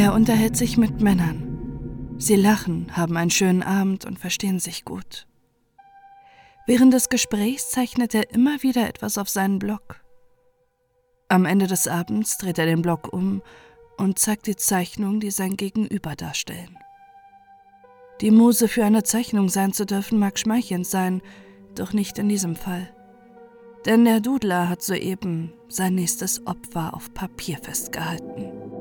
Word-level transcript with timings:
Er 0.00 0.14
unterhält 0.14 0.56
sich 0.56 0.78
mit 0.78 1.02
Männern. 1.02 2.16
Sie 2.16 2.36
lachen, 2.36 2.96
haben 2.96 3.18
einen 3.18 3.30
schönen 3.30 3.62
Abend 3.62 4.06
und 4.06 4.18
verstehen 4.18 4.58
sich 4.58 4.86
gut. 4.86 5.26
Während 6.66 6.94
des 6.94 7.10
Gesprächs 7.10 7.70
zeichnet 7.70 8.14
er 8.14 8.32
immer 8.32 8.62
wieder 8.62 8.88
etwas 8.88 9.18
auf 9.18 9.28
seinen 9.28 9.58
Block. 9.58 10.00
Am 11.28 11.44
Ende 11.44 11.66
des 11.66 11.86
Abends 11.86 12.38
dreht 12.38 12.56
er 12.56 12.64
den 12.64 12.80
Block 12.80 13.12
um 13.12 13.42
und 13.98 14.18
zeigt 14.18 14.46
die 14.46 14.56
Zeichnung, 14.56 15.20
die 15.20 15.30
sein 15.30 15.58
Gegenüber 15.58 16.16
darstellen. 16.16 16.78
Die 18.22 18.30
Muse 18.30 18.68
für 18.68 18.86
eine 18.86 19.02
Zeichnung 19.02 19.50
sein 19.50 19.74
zu 19.74 19.84
dürfen 19.84 20.18
mag 20.18 20.38
schmeichelnd 20.38 20.86
sein, 20.86 21.20
doch 21.74 21.92
nicht 21.92 22.18
in 22.18 22.30
diesem 22.30 22.56
Fall. 22.56 22.88
Denn 23.84 24.06
der 24.06 24.20
Dudler 24.20 24.70
hat 24.70 24.80
soeben 24.80 25.52
sein 25.68 25.94
nächstes 25.94 26.46
Opfer 26.46 26.94
auf 26.94 27.12
Papier 27.12 27.58
festgehalten. 27.58 28.79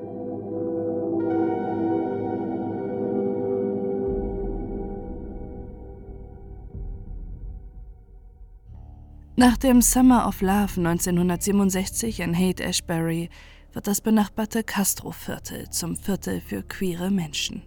Nach 9.40 9.56
dem 9.56 9.82
Summer 9.82 10.28
of 10.28 10.42
Love 10.42 10.82
1967 10.86 12.20
in 12.20 12.38
Haight 12.38 12.60
Ashbury 12.60 13.30
wird 13.72 13.88
das 13.88 14.02
benachbarte 14.02 14.66
Castro-Viertel 14.66 15.70
zum 15.70 15.96
Viertel 15.96 16.42
für 16.42 16.62
queere 16.62 17.10
Menschen. 17.10 17.64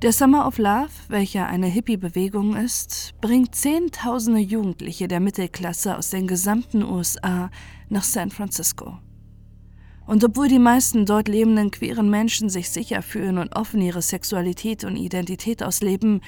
Der 0.00 0.14
Summer 0.14 0.46
of 0.46 0.56
Love, 0.56 0.88
welcher 1.08 1.46
eine 1.46 1.66
Hippie-Bewegung 1.66 2.56
ist, 2.56 3.12
bringt 3.20 3.54
Zehntausende 3.54 4.40
Jugendliche 4.40 5.08
der 5.08 5.20
Mittelklasse 5.20 5.94
aus 5.94 6.08
den 6.08 6.26
gesamten 6.26 6.82
USA 6.84 7.50
nach 7.90 8.04
San 8.04 8.30
Francisco. 8.30 8.96
Und 10.06 10.24
obwohl 10.24 10.48
die 10.48 10.58
meisten 10.58 11.04
dort 11.04 11.28
lebenden 11.28 11.70
queeren 11.70 12.08
Menschen 12.08 12.48
sich 12.48 12.70
sicher 12.70 13.02
fühlen 13.02 13.36
und 13.36 13.56
offen 13.56 13.82
ihre 13.82 14.00
Sexualität 14.00 14.84
und 14.84 14.96
Identität 14.96 15.62
ausleben, 15.62 16.22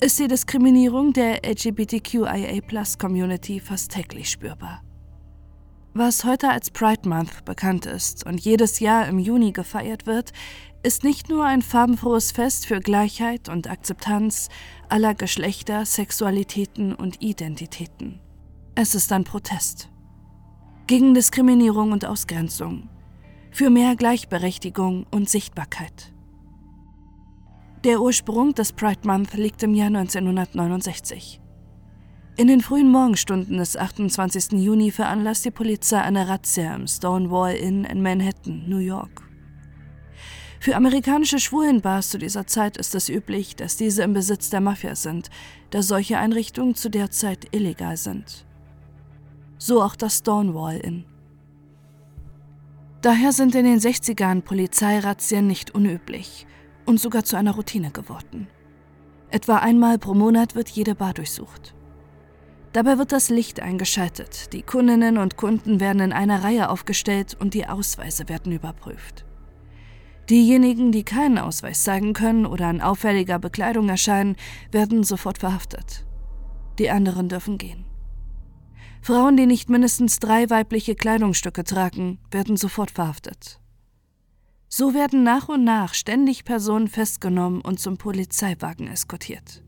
ist 0.00 0.18
die 0.18 0.28
Diskriminierung 0.28 1.12
der 1.12 1.44
LGBTQIA-Plus-Community 1.44 3.60
fast 3.60 3.92
täglich 3.92 4.30
spürbar. 4.30 4.80
Was 5.94 6.24
heute 6.24 6.50
als 6.50 6.70
Pride 6.70 7.08
Month 7.08 7.44
bekannt 7.44 7.86
ist 7.86 8.26
und 8.26 8.40
jedes 8.40 8.80
Jahr 8.80 9.06
im 9.06 9.20
Juni 9.20 9.52
gefeiert 9.52 10.06
wird, 10.06 10.32
ist 10.82 11.04
nicht 11.04 11.28
nur 11.28 11.44
ein 11.44 11.62
farbenfrohes 11.62 12.32
Fest 12.32 12.66
für 12.66 12.80
Gleichheit 12.80 13.48
und 13.48 13.70
Akzeptanz 13.70 14.48
aller 14.88 15.14
Geschlechter, 15.14 15.86
Sexualitäten 15.86 16.94
und 16.94 17.22
Identitäten. 17.22 18.20
Es 18.74 18.94
ist 18.94 19.12
ein 19.12 19.24
Protest. 19.24 19.90
Gegen 20.86 21.14
Diskriminierung 21.14 21.92
und 21.92 22.04
Ausgrenzung. 22.04 22.90
Für 23.52 23.70
mehr 23.70 23.94
Gleichberechtigung 23.94 25.06
und 25.12 25.30
Sichtbarkeit. 25.30 26.13
Der 27.84 28.00
Ursprung 28.00 28.54
des 28.54 28.72
Pride 28.72 29.00
Month 29.04 29.34
liegt 29.34 29.62
im 29.62 29.74
Jahr 29.74 29.88
1969. 29.88 31.38
In 32.38 32.46
den 32.46 32.62
frühen 32.62 32.90
Morgenstunden 32.90 33.58
des 33.58 33.76
28. 33.76 34.52
Juni 34.52 34.90
veranlasst 34.90 35.44
die 35.44 35.50
Polizei 35.50 36.00
eine 36.00 36.26
Razzia 36.26 36.74
im 36.74 36.86
Stonewall 36.86 37.54
Inn 37.54 37.84
in 37.84 38.00
Manhattan, 38.00 38.64
New 38.66 38.78
York. 38.78 39.28
Für 40.60 40.76
amerikanische 40.76 41.38
Schwulenbars 41.38 42.08
zu 42.08 42.16
dieser 42.16 42.46
Zeit 42.46 42.78
ist 42.78 42.94
es 42.94 43.10
üblich, 43.10 43.54
dass 43.54 43.76
diese 43.76 44.02
im 44.02 44.14
Besitz 44.14 44.48
der 44.48 44.62
Mafia 44.62 44.94
sind, 44.94 45.28
da 45.68 45.82
solche 45.82 46.16
Einrichtungen 46.16 46.74
zu 46.74 46.88
der 46.88 47.10
Zeit 47.10 47.54
illegal 47.54 47.98
sind. 47.98 48.46
So 49.58 49.82
auch 49.82 49.94
das 49.94 50.20
Stonewall 50.20 50.78
Inn. 50.78 51.04
Daher 53.02 53.32
sind 53.32 53.54
in 53.54 53.66
den 53.66 53.78
60ern 53.78 54.40
Polizeirazzien 54.40 55.46
nicht 55.46 55.72
unüblich 55.74 56.46
und 56.86 57.00
sogar 57.00 57.24
zu 57.24 57.36
einer 57.36 57.52
Routine 57.52 57.90
geworden. 57.90 58.48
Etwa 59.30 59.56
einmal 59.56 59.98
pro 59.98 60.14
Monat 60.14 60.54
wird 60.54 60.68
jede 60.68 60.94
Bar 60.94 61.14
durchsucht. 61.14 61.74
Dabei 62.72 62.98
wird 62.98 63.12
das 63.12 63.30
Licht 63.30 63.60
eingeschaltet, 63.60 64.52
die 64.52 64.62
Kundinnen 64.62 65.18
und 65.18 65.36
Kunden 65.36 65.78
werden 65.80 66.00
in 66.00 66.12
einer 66.12 66.42
Reihe 66.42 66.68
aufgestellt 66.68 67.36
und 67.38 67.54
die 67.54 67.66
Ausweise 67.66 68.28
werden 68.28 68.52
überprüft. 68.52 69.24
Diejenigen, 70.28 70.90
die 70.90 71.04
keinen 71.04 71.38
Ausweis 71.38 71.84
zeigen 71.84 72.14
können 72.14 72.46
oder 72.46 72.70
in 72.70 72.80
auffälliger 72.80 73.38
Bekleidung 73.38 73.88
erscheinen, 73.88 74.36
werden 74.72 75.04
sofort 75.04 75.38
verhaftet. 75.38 76.04
Die 76.78 76.90
anderen 76.90 77.28
dürfen 77.28 77.58
gehen. 77.58 77.84
Frauen, 79.02 79.36
die 79.36 79.46
nicht 79.46 79.68
mindestens 79.68 80.18
drei 80.18 80.48
weibliche 80.48 80.94
Kleidungsstücke 80.94 81.62
tragen, 81.62 82.18
werden 82.30 82.56
sofort 82.56 82.90
verhaftet. 82.90 83.60
So 84.76 84.92
werden 84.92 85.22
nach 85.22 85.48
und 85.48 85.62
nach 85.62 85.94
ständig 85.94 86.44
Personen 86.44 86.88
festgenommen 86.88 87.60
und 87.60 87.78
zum 87.78 87.96
Polizeiwagen 87.96 88.88
eskortiert. 88.88 89.62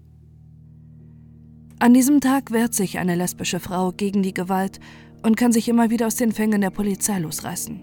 An 1.78 1.94
diesem 1.94 2.20
Tag 2.20 2.50
wehrt 2.50 2.74
sich 2.74 2.98
eine 2.98 3.14
lesbische 3.14 3.60
Frau 3.60 3.92
gegen 3.92 4.24
die 4.24 4.34
Gewalt 4.34 4.80
und 5.22 5.36
kann 5.36 5.52
sich 5.52 5.68
immer 5.68 5.90
wieder 5.90 6.08
aus 6.08 6.16
den 6.16 6.32
Fängen 6.32 6.60
der 6.60 6.70
Polizei 6.70 7.20
losreißen. 7.20 7.80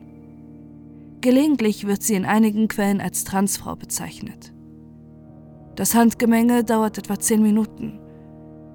Gelegentlich 1.22 1.88
wird 1.88 2.04
sie 2.04 2.16
in 2.16 2.26
einigen 2.26 2.68
Quellen 2.68 3.00
als 3.00 3.24
Transfrau 3.24 3.78
bezeichnet. 3.78 4.54
Das 5.78 5.96
Handgemenge 5.96 6.66
dauert 6.66 6.98
etwa 6.98 7.18
zehn 7.18 7.42
Minuten. 7.42 8.02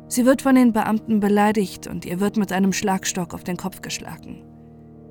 Sie 0.08 0.24
wird 0.24 0.40
von 0.40 0.54
den 0.54 0.72
Beamten 0.72 1.20
beleidigt 1.20 1.86
und 1.86 2.06
ihr 2.06 2.18
wird 2.18 2.38
mit 2.38 2.50
einem 2.52 2.72
Schlagstock 2.72 3.34
auf 3.34 3.44
den 3.44 3.58
Kopf 3.58 3.82
geschlagen. 3.82 4.42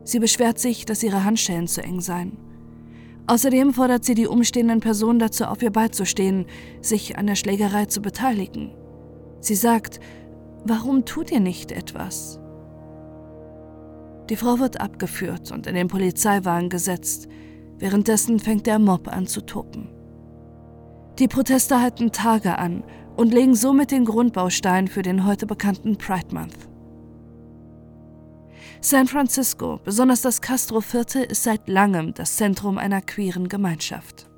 Sie 0.06 0.18
beschwert 0.18 0.58
sich, 0.58 0.86
dass 0.86 1.04
ihre 1.04 1.24
Handschellen 1.24 1.68
zu 1.68 1.84
eng 1.84 2.02
seien. 2.02 2.47
Außerdem 3.28 3.74
fordert 3.74 4.06
sie 4.06 4.16
die 4.16 4.28
umstehenden 4.28 4.80
Personen 4.80 5.20
dazu 5.20 5.46
auf, 5.46 5.62
ihr 5.62 5.72
beizustehen, 5.72 6.46
sich 6.82 7.18
an 7.18 7.28
der 7.28 7.36
Schlägerei 7.36 7.86
zu 7.86 8.02
beteiligen. 8.02 8.74
Sie 9.42 9.56
sagt, 9.56 10.00
warum 10.64 11.04
tut 11.04 11.32
ihr 11.32 11.42
nicht 11.42 11.74
etwas? 11.74 12.40
Die 14.30 14.38
Frau 14.38 14.60
wird 14.60 14.80
abgeführt 14.80 15.52
und 15.52 15.68
in 15.68 15.76
den 15.76 15.88
Polizeiwagen 15.88 16.70
gesetzt. 16.70 17.28
Währenddessen 17.78 18.40
fängt 18.40 18.66
der 18.66 18.80
Mob 18.80 19.08
an 19.08 19.28
zu 19.28 19.42
toben. 19.42 19.90
Die 21.20 21.28
Proteste 21.28 21.82
halten 21.82 22.12
Tage 22.12 22.58
an 22.58 22.84
und 23.16 23.34
legen 23.34 23.56
somit 23.56 23.92
den 23.92 24.06
Grundbaustein 24.06 24.88
für 24.88 25.02
den 25.02 25.26
heute 25.26 25.48
bekannten 25.48 25.98
Pride 25.98 26.34
Month. 26.34 26.67
San 28.90 29.10
Francisco, 29.10 29.82
besonders 29.84 30.22
das 30.22 30.40
Castro-Viertel, 30.40 31.24
ist 31.24 31.44
seit 31.44 31.68
langem 31.68 32.14
das 32.14 32.38
Zentrum 32.38 32.78
einer 32.78 33.02
queeren 33.02 33.50
Gemeinschaft. 33.50 34.30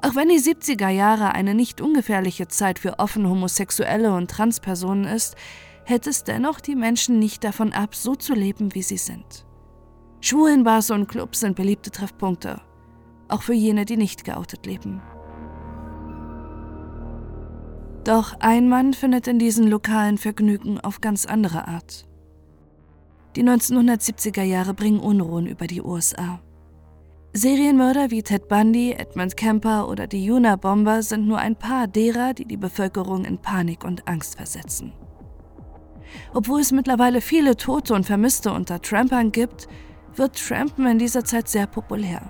Auch 0.00 0.14
wenn 0.14 0.28
die 0.28 0.38
70er 0.38 0.90
Jahre 0.90 1.34
eine 1.34 1.52
nicht 1.56 1.80
ungefährliche 1.80 2.46
Zeit 2.46 2.78
für 2.78 3.00
offen 3.00 3.28
Homosexuelle 3.28 4.14
und 4.14 4.30
Transpersonen 4.30 5.06
ist, 5.06 5.34
hält 5.84 6.06
es 6.06 6.22
dennoch 6.22 6.60
die 6.60 6.76
Menschen 6.76 7.18
nicht 7.18 7.42
davon 7.42 7.72
ab, 7.72 7.96
so 7.96 8.14
zu 8.14 8.32
leben, 8.32 8.76
wie 8.76 8.82
sie 8.82 8.96
sind. 8.96 9.44
Schwulenbars 10.20 10.92
und 10.92 11.08
Clubs 11.08 11.40
sind 11.40 11.56
beliebte 11.56 11.90
Treffpunkte, 11.90 12.60
auch 13.26 13.42
für 13.42 13.54
jene, 13.54 13.86
die 13.86 13.96
nicht 13.96 14.22
geoutet 14.22 14.66
leben. 14.66 15.02
Doch 18.04 18.34
ein 18.38 18.68
Mann 18.68 18.94
findet 18.94 19.26
in 19.26 19.40
diesen 19.40 19.66
lokalen 19.66 20.16
Vergnügen 20.16 20.78
auf 20.78 21.00
ganz 21.00 21.26
andere 21.26 21.66
Art. 21.66 22.06
Die 23.34 23.42
1970er 23.42 24.42
Jahre 24.42 24.74
bringen 24.74 25.00
Unruhen 25.00 25.46
über 25.46 25.66
die 25.66 25.80
USA. 25.80 26.40
Serienmörder 27.32 28.10
wie 28.10 28.22
Ted 28.22 28.46
Bundy, 28.48 28.92
Edmund 28.92 29.38
Kemper 29.38 29.88
oder 29.88 30.06
die 30.06 30.22
Yuna-Bomber 30.22 31.02
sind 31.02 31.26
nur 31.26 31.38
ein 31.38 31.56
paar 31.56 31.86
derer, 31.86 32.34
die 32.34 32.44
die 32.44 32.58
Bevölkerung 32.58 33.24
in 33.24 33.38
Panik 33.38 33.84
und 33.84 34.06
Angst 34.06 34.36
versetzen. 34.36 34.92
Obwohl 36.34 36.60
es 36.60 36.72
mittlerweile 36.72 37.22
viele 37.22 37.56
Tote 37.56 37.94
und 37.94 38.04
Vermisste 38.04 38.52
unter 38.52 38.82
Trampern 38.82 39.32
gibt, 39.32 39.66
wird 40.14 40.36
Trampen 40.36 40.86
in 40.86 40.98
dieser 40.98 41.24
Zeit 41.24 41.48
sehr 41.48 41.66
populär. 41.66 42.20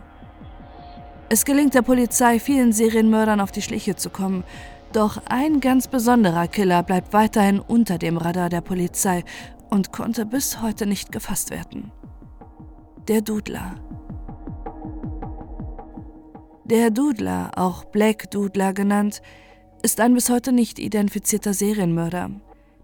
Es 1.28 1.44
gelingt 1.44 1.74
der 1.74 1.82
Polizei, 1.82 2.38
vielen 2.38 2.72
Serienmördern 2.72 3.40
auf 3.40 3.50
die 3.50 3.62
Schliche 3.62 3.96
zu 3.96 4.08
kommen, 4.08 4.44
doch 4.92 5.22
ein 5.24 5.60
ganz 5.60 5.88
besonderer 5.88 6.46
Killer 6.48 6.82
bleibt 6.82 7.14
weiterhin 7.14 7.60
unter 7.60 7.96
dem 7.96 8.18
Radar 8.18 8.50
der 8.50 8.60
Polizei 8.60 9.24
und 9.72 9.92
konnte 9.92 10.26
bis 10.26 10.60
heute 10.60 10.86
nicht 10.86 11.10
gefasst 11.10 11.50
werden. 11.50 11.90
Der 13.08 13.22
Dudler. 13.22 13.74
Der 16.64 16.90
Dudler, 16.90 17.50
auch 17.56 17.84
Black 17.86 18.30
Dudler 18.30 18.72
genannt, 18.72 19.22
ist 19.82 19.98
ein 19.98 20.14
bis 20.14 20.30
heute 20.30 20.52
nicht 20.52 20.78
identifizierter 20.78 21.54
Serienmörder 21.54 22.30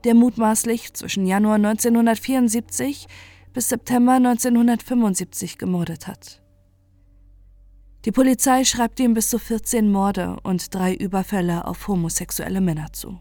der 0.04 0.14
mutmaßlich 0.14 0.94
zwischen 0.94 1.26
Januar 1.26 1.56
1974 1.56 3.06
bis 3.52 3.68
September 3.68 4.12
1975 4.12 5.58
gemordet 5.58 6.06
hat. 6.06 6.42
Die 8.04 8.12
Polizei 8.12 8.64
schreibt 8.64 9.00
ihm 9.00 9.14
bis 9.14 9.28
zu 9.28 9.38
14 9.38 9.90
Morde 9.90 10.36
und 10.44 10.72
drei 10.74 10.94
Überfälle 10.94 11.66
auf 11.66 11.88
homosexuelle 11.88 12.60
Männer 12.60 12.92
zu. 12.92 13.18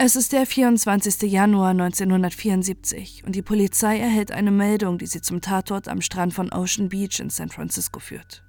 Es 0.00 0.14
ist 0.14 0.32
der 0.32 0.46
24. 0.46 1.22
Januar 1.22 1.70
1974 1.70 3.24
und 3.26 3.34
die 3.34 3.42
Polizei 3.42 3.98
erhält 3.98 4.30
eine 4.30 4.52
Meldung, 4.52 4.96
die 4.96 5.06
sie 5.06 5.20
zum 5.20 5.40
Tatort 5.40 5.88
am 5.88 6.02
Strand 6.02 6.32
von 6.32 6.52
Ocean 6.52 6.88
Beach 6.88 7.18
in 7.18 7.30
San 7.30 7.48
Francisco 7.48 7.98
führt. 7.98 8.44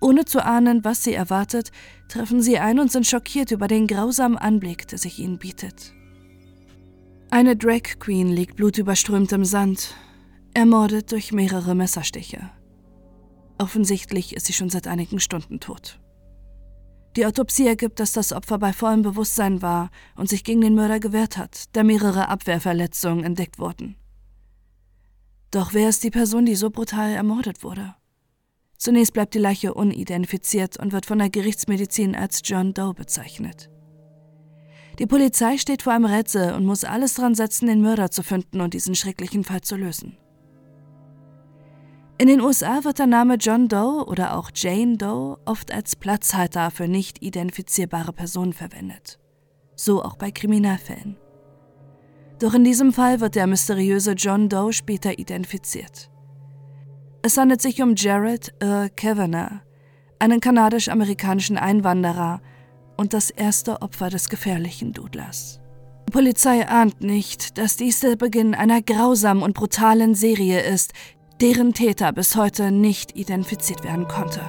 Ohne 0.00 0.24
zu 0.24 0.42
ahnen, 0.42 0.84
was 0.86 1.04
sie 1.04 1.12
erwartet, 1.12 1.70
treffen 2.08 2.40
sie 2.40 2.58
ein 2.58 2.80
und 2.80 2.90
sind 2.90 3.06
schockiert 3.06 3.50
über 3.50 3.68
den 3.68 3.86
grausamen 3.86 4.38
Anblick, 4.38 4.88
der 4.88 4.96
sich 4.96 5.18
ihnen 5.18 5.36
bietet. 5.36 5.92
Eine 7.30 7.54
Drag 7.54 7.98
Queen 7.98 8.28
liegt 8.28 8.56
blutüberströmt 8.56 9.32
im 9.32 9.44
Sand, 9.44 9.94
ermordet 10.54 11.12
durch 11.12 11.32
mehrere 11.32 11.74
Messerstiche. 11.74 12.48
Offensichtlich 13.58 14.34
ist 14.34 14.46
sie 14.46 14.54
schon 14.54 14.70
seit 14.70 14.86
einigen 14.86 15.20
Stunden 15.20 15.60
tot. 15.60 16.01
Die 17.16 17.26
Autopsie 17.26 17.66
ergibt, 17.66 18.00
dass 18.00 18.12
das 18.12 18.32
Opfer 18.32 18.58
bei 18.58 18.72
vollem 18.72 19.02
Bewusstsein 19.02 19.60
war 19.60 19.90
und 20.16 20.28
sich 20.28 20.44
gegen 20.44 20.62
den 20.62 20.74
Mörder 20.74 20.98
gewehrt 20.98 21.36
hat, 21.36 21.64
da 21.72 21.82
mehrere 21.82 22.28
Abwehrverletzungen 22.28 23.24
entdeckt 23.24 23.58
wurden. 23.58 23.96
Doch 25.50 25.74
wer 25.74 25.90
ist 25.90 26.02
die 26.02 26.10
Person, 26.10 26.46
die 26.46 26.54
so 26.54 26.70
brutal 26.70 27.10
ermordet 27.10 27.62
wurde? 27.62 27.94
Zunächst 28.78 29.12
bleibt 29.12 29.34
die 29.34 29.38
Leiche 29.38 29.74
unidentifiziert 29.74 30.78
und 30.78 30.92
wird 30.92 31.06
von 31.06 31.18
der 31.18 31.28
Gerichtsmedizin 31.28 32.16
als 32.16 32.40
John 32.42 32.72
Doe 32.72 32.94
bezeichnet. 32.94 33.70
Die 34.98 35.06
Polizei 35.06 35.58
steht 35.58 35.82
vor 35.82 35.92
einem 35.92 36.06
Rätsel 36.06 36.54
und 36.54 36.64
muss 36.64 36.84
alles 36.84 37.14
dran 37.14 37.34
setzen, 37.34 37.66
den 37.66 37.82
Mörder 37.82 38.10
zu 38.10 38.22
finden 38.22 38.60
und 38.60 38.74
diesen 38.74 38.94
schrecklichen 38.94 39.44
Fall 39.44 39.60
zu 39.60 39.76
lösen. 39.76 40.16
In 42.18 42.28
den 42.28 42.40
USA 42.40 42.84
wird 42.84 42.98
der 42.98 43.06
Name 43.06 43.34
John 43.34 43.68
Doe 43.68 44.04
oder 44.06 44.36
auch 44.36 44.50
Jane 44.54 44.96
Doe 44.96 45.38
oft 45.44 45.72
als 45.72 45.96
Platzhalter 45.96 46.70
für 46.70 46.86
nicht 46.86 47.22
identifizierbare 47.22 48.12
Personen 48.12 48.52
verwendet. 48.52 49.18
So 49.74 50.02
auch 50.02 50.16
bei 50.16 50.30
Kriminalfällen. 50.30 51.16
Doch 52.38 52.54
in 52.54 52.64
diesem 52.64 52.92
Fall 52.92 53.20
wird 53.20 53.34
der 53.34 53.46
mysteriöse 53.46 54.12
John 54.12 54.48
Doe 54.48 54.72
später 54.72 55.18
identifiziert. 55.18 56.10
Es 57.22 57.36
handelt 57.36 57.62
sich 57.62 57.80
um 57.82 57.94
Jared 57.96 58.52
Earl 58.60 58.90
Kavanagh, 58.90 59.62
einen 60.18 60.40
kanadisch-amerikanischen 60.40 61.56
Einwanderer 61.56 62.40
und 62.96 63.14
das 63.14 63.30
erste 63.30 63.80
Opfer 63.80 64.10
des 64.10 64.28
gefährlichen 64.28 64.92
Dudlers. 64.92 65.60
Die 66.08 66.12
Polizei 66.12 66.68
ahnt 66.68 67.00
nicht, 67.00 67.58
dass 67.58 67.76
dies 67.76 68.00
der 68.00 68.16
Beginn 68.16 68.54
einer 68.54 68.82
grausamen 68.82 69.42
und 69.42 69.54
brutalen 69.54 70.14
Serie 70.14 70.60
ist, 70.60 70.92
deren 71.42 71.74
Täter 71.74 72.12
bis 72.12 72.36
heute 72.36 72.70
nicht 72.70 73.18
identifiziert 73.18 73.82
werden 73.82 74.06
konnte. 74.06 74.40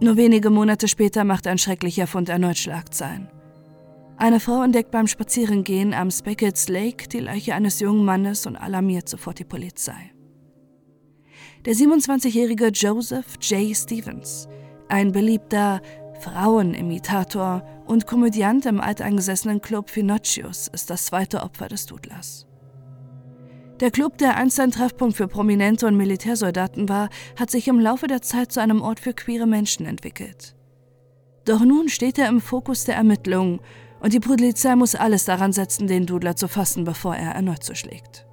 Nur 0.00 0.16
wenige 0.16 0.50
Monate 0.50 0.86
später 0.86 1.24
macht 1.24 1.48
ein 1.48 1.58
schrecklicher 1.58 2.06
Fund 2.06 2.28
erneut 2.28 2.58
Schlagzeilen. 2.58 3.28
Eine 4.16 4.38
Frau 4.38 4.62
entdeckt 4.62 4.92
beim 4.92 5.08
Spazierengehen 5.08 5.92
am 5.92 6.12
Speckets 6.12 6.68
Lake 6.68 7.08
die 7.08 7.18
Leiche 7.18 7.54
eines 7.56 7.80
jungen 7.80 8.04
Mannes 8.04 8.46
und 8.46 8.54
alarmiert 8.54 9.08
sofort 9.08 9.40
die 9.40 9.44
Polizei. 9.44 10.12
Der 11.64 11.74
27-jährige 11.74 12.68
Joseph 12.68 13.34
J. 13.40 13.76
Stevens, 13.76 14.46
ein 14.88 15.10
beliebter 15.10 15.82
Frauenimitator 16.20 17.64
und 17.86 18.06
Komödiant 18.06 18.64
im 18.66 18.80
alteingesessenen 18.80 19.60
Club 19.60 19.90
Finocchios, 19.90 20.68
ist 20.68 20.88
das 20.88 21.06
zweite 21.06 21.42
Opfer 21.42 21.66
des 21.66 21.86
Dudlers. 21.86 22.46
Der 23.80 23.90
Club, 23.90 24.18
der 24.18 24.36
einst 24.36 24.60
ein 24.60 24.72
Treffpunkt 24.72 25.16
für 25.16 25.26
Prominente 25.26 25.86
und 25.86 25.96
Militärsoldaten 25.96 26.90
war, 26.90 27.08
hat 27.38 27.50
sich 27.50 27.66
im 27.66 27.80
Laufe 27.80 28.06
der 28.06 28.20
Zeit 28.20 28.52
zu 28.52 28.60
einem 28.60 28.82
Ort 28.82 29.00
für 29.00 29.14
queere 29.14 29.46
Menschen 29.46 29.86
entwickelt. 29.86 30.54
Doch 31.46 31.60
nun 31.60 31.88
steht 31.88 32.18
er 32.18 32.28
im 32.28 32.42
Fokus 32.42 32.84
der 32.84 32.96
Ermittlungen 32.96 33.60
und 34.00 34.12
die 34.12 34.20
Polizei 34.20 34.76
muss 34.76 34.94
alles 34.94 35.24
daran 35.24 35.52
setzen, 35.52 35.86
den 35.86 36.04
Dudler 36.04 36.36
zu 36.36 36.46
fassen, 36.46 36.84
bevor 36.84 37.16
er 37.16 37.32
erneut 37.32 37.64
zuschlägt. 37.64 38.26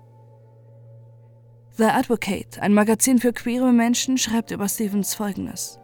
The 1.77 1.85
Advocate, 1.85 2.59
ein 2.59 2.73
Magazin 2.73 3.19
für 3.19 3.31
queere 3.31 3.71
Menschen, 3.71 4.17
schreibt 4.17 4.51
über 4.51 4.67
Stevens 4.67 5.15
Folgendes. 5.15 5.79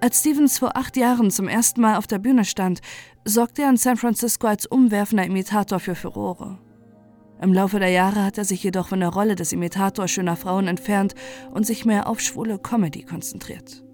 Als 0.00 0.20
Stevens 0.20 0.58
vor 0.58 0.76
acht 0.76 0.96
Jahren 0.96 1.30
zum 1.30 1.48
ersten 1.48 1.80
Mal 1.80 1.96
auf 1.96 2.06
der 2.06 2.18
Bühne 2.18 2.44
stand, 2.44 2.80
sorgte 3.24 3.62
er 3.62 3.70
in 3.70 3.76
San 3.76 3.96
Francisco 3.96 4.46
als 4.46 4.66
umwerfender 4.66 5.24
Imitator 5.24 5.80
für 5.80 5.94
Furore. 5.94 6.58
Im 7.40 7.52
Laufe 7.52 7.78
der 7.78 7.90
Jahre 7.90 8.24
hat 8.24 8.38
er 8.38 8.44
sich 8.44 8.62
jedoch 8.62 8.88
von 8.88 9.00
der 9.00 9.08
Rolle 9.10 9.34
des 9.34 9.52
Imitators 9.52 10.10
schöner 10.10 10.36
Frauen 10.36 10.68
entfernt 10.68 11.14
und 11.52 11.66
sich 11.66 11.84
mehr 11.84 12.08
auf 12.08 12.20
schwule 12.20 12.58
Comedy 12.58 13.02
konzentriert. 13.02 13.84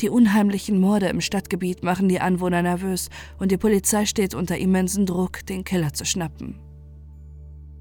Die 0.00 0.10
unheimlichen 0.10 0.78
Morde 0.78 1.06
im 1.06 1.20
Stadtgebiet 1.20 1.82
machen 1.82 2.08
die 2.08 2.20
Anwohner 2.20 2.62
nervös 2.62 3.08
und 3.38 3.50
die 3.50 3.56
Polizei 3.56 4.04
steht 4.04 4.34
unter 4.34 4.58
immensen 4.58 5.06
Druck, 5.06 5.44
den 5.46 5.64
Killer 5.64 5.94
zu 5.94 6.04
schnappen. 6.04 6.60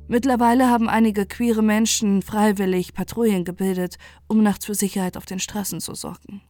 Mittlerweile 0.07 0.69
haben 0.69 0.87
einige 0.87 1.25
queere 1.25 1.63
Menschen 1.63 2.21
freiwillig 2.21 2.93
Patrouillen 2.93 3.43
gebildet, 3.43 3.97
um 4.27 4.43
nachts 4.43 4.65
für 4.65 4.75
Sicherheit 4.75 5.17
auf 5.17 5.25
den 5.25 5.39
Straßen 5.39 5.81
zu 5.81 5.93
sorgen. 5.95 6.41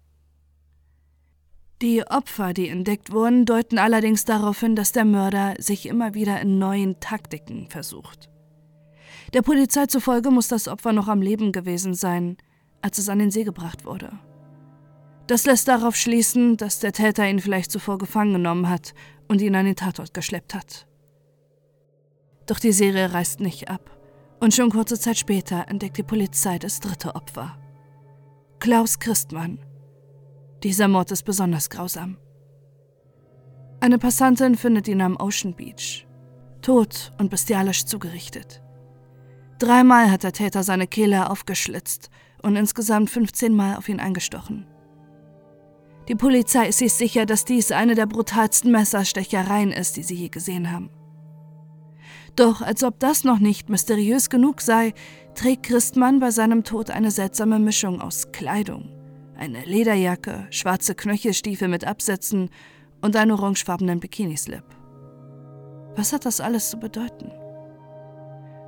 Die 1.82 2.08
Opfer, 2.08 2.54
die 2.54 2.70
entdeckt 2.70 3.12
wurden, 3.12 3.46
deuten 3.46 3.78
allerdings 3.78 4.24
darauf 4.24 4.62
hin, 4.62 4.76
dass 4.76 4.94
der 4.94 5.04
Mörder 5.06 5.56
sich 5.58 5.88
immer 5.88 6.14
wieder 6.14 6.40
in 6.40 6.58
neuen 6.58 7.00
Taktiken 7.02 7.68
versucht. 7.70 8.30
Der 9.34 9.42
Polizei 9.42 9.86
zufolge 9.88 10.32
muss 10.32 10.48
das 10.48 10.68
Opfer 10.68 10.94
noch 10.94 11.10
am 11.10 11.22
Leben 11.22 11.52
gewesen 11.52 11.94
sein, 11.94 12.38
als 12.82 12.98
es 12.98 13.10
an 13.10 13.20
den 13.20 13.32
See 13.32 13.44
gebracht 13.44 13.84
wurde. 13.84 14.12
Das 15.28 15.46
lässt 15.46 15.68
darauf 15.68 15.96
schließen, 15.96 16.56
dass 16.56 16.80
der 16.80 16.94
Täter 16.94 17.28
ihn 17.28 17.40
vielleicht 17.40 17.72
zuvor 17.72 17.98
gefangen 17.98 18.34
genommen 18.34 18.70
hat 18.70 18.94
und 19.28 19.42
ihn 19.42 19.56
an 19.56 19.66
den 19.66 19.76
Tatort 19.76 20.14
geschleppt 20.14 20.54
hat. 20.54 20.88
Doch 22.46 22.60
die 22.60 22.72
Serie 22.72 23.12
reißt 23.12 23.40
nicht 23.40 23.70
ab 23.70 23.98
und 24.40 24.54
schon 24.54 24.70
kurze 24.70 25.00
Zeit 25.00 25.18
später 25.18 25.68
entdeckt 25.68 25.98
die 25.98 26.04
Polizei 26.04 26.60
das 26.60 26.80
dritte 26.80 27.16
Opfer. 27.16 27.58
Klaus 28.60 29.00
Christmann, 29.00 29.60
dieser 30.64 30.88
Mord 30.88 31.12
ist 31.12 31.24
besonders 31.24 31.70
grausam. 31.70 32.18
Eine 33.80 34.00
Passantin 34.00 34.56
findet 34.56 34.88
ihn 34.88 35.02
am 35.02 35.18
Ocean 35.18 35.54
Beach, 35.54 36.08
tot 36.62 37.12
und 37.20 37.30
bestialisch 37.30 37.86
zugerichtet. 37.86 38.62
Dreimal 39.60 40.12
hat 40.12 40.24
der 40.24 40.34
Täter 40.34 40.64
seine 40.64 40.88
Kehle 40.88 41.30
aufgeschlitzt 41.30 42.10
und 42.42 42.56
insgesamt 42.56 43.10
15 43.10 43.54
Mal 43.54 43.78
auf 43.78 43.88
ihn 43.90 44.00
eingestochen. 44.00 44.68
Die 46.08 46.16
Polizei 46.16 46.68
ist 46.68 46.80
sich 46.80 46.94
sicher, 46.94 47.26
dass 47.26 47.46
dies 47.46 47.72
eine 47.72 47.96
der 47.96 48.06
brutalsten 48.06 48.72
Messerstechereien 48.72 49.72
ist, 49.72 49.98
die 49.98 50.04
sie 50.04 50.16
je 50.16 50.30
gesehen 50.30 50.72
haben. 50.72 50.90
Doch 52.36 52.62
als 52.62 52.84
ob 52.84 53.00
das 53.00 53.24
noch 53.24 53.40
nicht 53.40 53.70
mysteriös 53.70 54.30
genug 54.30 54.62
sei, 54.62 54.94
trägt 55.36 55.64
Christmann 55.64 56.20
bei 56.20 56.32
seinem 56.32 56.64
Tod 56.64 56.90
eine 56.90 57.10
seltsame 57.10 57.60
Mischung 57.60 58.02
aus 58.02 58.32
Kleidung, 58.32 58.90
eine 59.38 59.64
Lederjacke, 59.64 60.48
schwarze 60.50 60.96
Knöchelstiefel 60.96 61.68
mit 61.68 61.86
Absätzen 61.86 62.50
und 63.02 63.16
einen 63.16 63.32
orangefarbenen 63.32 64.00
Bikinislip. 64.00 64.64
Was 65.96 66.14
hat 66.14 66.26
das 66.26 66.42
alles 66.42 66.70
zu 66.70 66.78
bedeuten? 66.78 67.32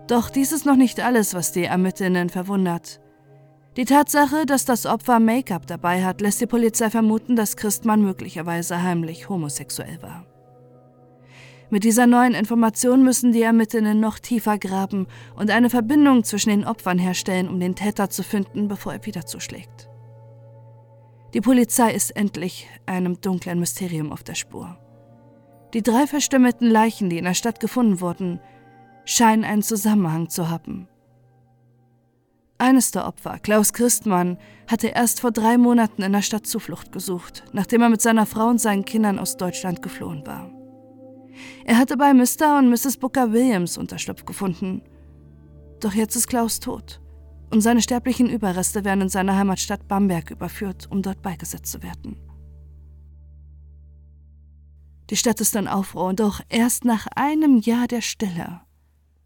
Doch 0.08 0.30
dies 0.30 0.52
ist 0.52 0.66
noch 0.66 0.78
nicht 0.78 1.00
alles, 1.02 1.34
was 1.34 1.52
die 1.52 1.66
Ermittlerinnen 1.66 2.30
verwundert. 2.30 3.02
Die 3.76 3.86
Tatsache, 3.86 4.46
dass 4.46 4.66
das 4.66 4.86
Opfer 4.86 5.20
Make-up 5.20 5.68
dabei 5.68 6.04
hat, 6.04 6.22
lässt 6.22 6.42
die 6.42 6.48
Polizei 6.48 6.90
vermuten, 6.90 7.36
dass 7.36 7.58
Christmann 7.58 8.02
möglicherweise 8.02 8.82
heimlich 8.82 9.30
homosexuell 9.30 10.02
war. 10.02 10.26
Mit 11.70 11.84
dieser 11.84 12.08
neuen 12.08 12.34
Information 12.34 13.04
müssen 13.04 13.34
die 13.34 13.42
Ermittlerinnen 13.42 14.00
noch 14.00 14.20
tiefer 14.20 14.58
graben 14.58 15.06
und 15.36 15.52
eine 15.52 15.70
Verbindung 15.70 16.24
zwischen 16.24 16.50
den 16.50 16.66
Opfern 16.66 16.98
herstellen, 16.98 17.50
um 17.50 17.60
den 17.60 17.76
Täter 17.76 18.10
zu 18.10 18.24
finden, 18.24 18.70
bevor 18.70 18.94
er 18.94 19.06
wieder 19.06 19.26
zuschlägt. 19.26 19.87
Die 21.34 21.42
Polizei 21.42 21.94
ist 21.94 22.16
endlich 22.16 22.70
einem 22.86 23.20
dunklen 23.20 23.60
Mysterium 23.60 24.12
auf 24.12 24.24
der 24.24 24.36
Spur. 24.36 24.78
Die 25.74 25.84
drei 25.84 26.08
verstümmelten 26.08 26.70
Leichen, 26.70 27.10
die 27.10 27.18
in 27.18 27.26
der 27.26 27.34
Stadt 27.34 27.60
gefunden 27.60 28.00
wurden, 28.00 28.40
scheinen 29.04 29.44
einen 29.44 29.62
Zusammenhang 29.62 30.30
zu 30.30 30.50
haben. 30.50 30.88
Eines 32.58 32.92
der 32.92 33.06
Opfer, 33.06 33.40
Klaus 33.40 33.74
Christmann, 33.74 34.38
hatte 34.68 34.88
erst 34.88 35.20
vor 35.20 35.32
drei 35.32 35.58
Monaten 35.58 36.02
in 36.02 36.14
der 36.14 36.22
Stadt 36.22 36.48
Zuflucht 36.48 36.92
gesucht, 36.92 37.44
nachdem 37.52 37.82
er 37.82 37.90
mit 37.90 38.02
seiner 38.02 38.26
Frau 38.26 38.48
und 38.48 38.60
seinen 38.60 38.86
Kindern 38.86 39.20
aus 39.20 39.38
Deutschland 39.38 39.82
geflohen 39.82 40.26
war. 40.26 40.50
Er 41.66 41.78
hatte 41.78 41.98
bei 41.98 42.14
Mr. 42.14 42.58
und 42.58 42.70
Mrs. 42.70 42.98
Booker 42.98 43.32
Williams 43.32 43.78
Unterschlupf 43.78 44.26
gefunden. 44.26 44.82
Doch 45.82 45.94
jetzt 45.94 46.16
ist 46.16 46.28
Klaus 46.28 46.60
tot 46.60 47.00
und 47.50 47.62
seine 47.62 47.82
sterblichen 47.82 48.30
Überreste 48.30 48.84
werden 48.84 49.01
in 49.01 49.10
seine 49.10 49.36
Heimatstadt 49.36 49.88
Bamberg 49.88 50.32
überführt, 50.32 50.88
um 50.89 51.01
dort 51.01 51.22
beigesetzt 51.22 51.72
zu 51.72 51.82
werden. 51.84 52.18
Die 55.10 55.16
Stadt 55.16 55.39
ist 55.39 55.56
in 55.56 55.68
Aufruhr, 55.68 56.13
doch 56.13 56.42
erst 56.50 56.84
nach 56.84 57.08
einem 57.16 57.58
Jahr 57.58 57.88
der 57.88 58.01
Stille 58.01 58.62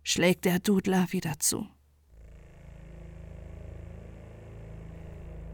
schlägt 0.03 0.45
der 0.45 0.59
Dudler 0.59 1.07
wieder 1.09 1.39
zu. 1.39 1.67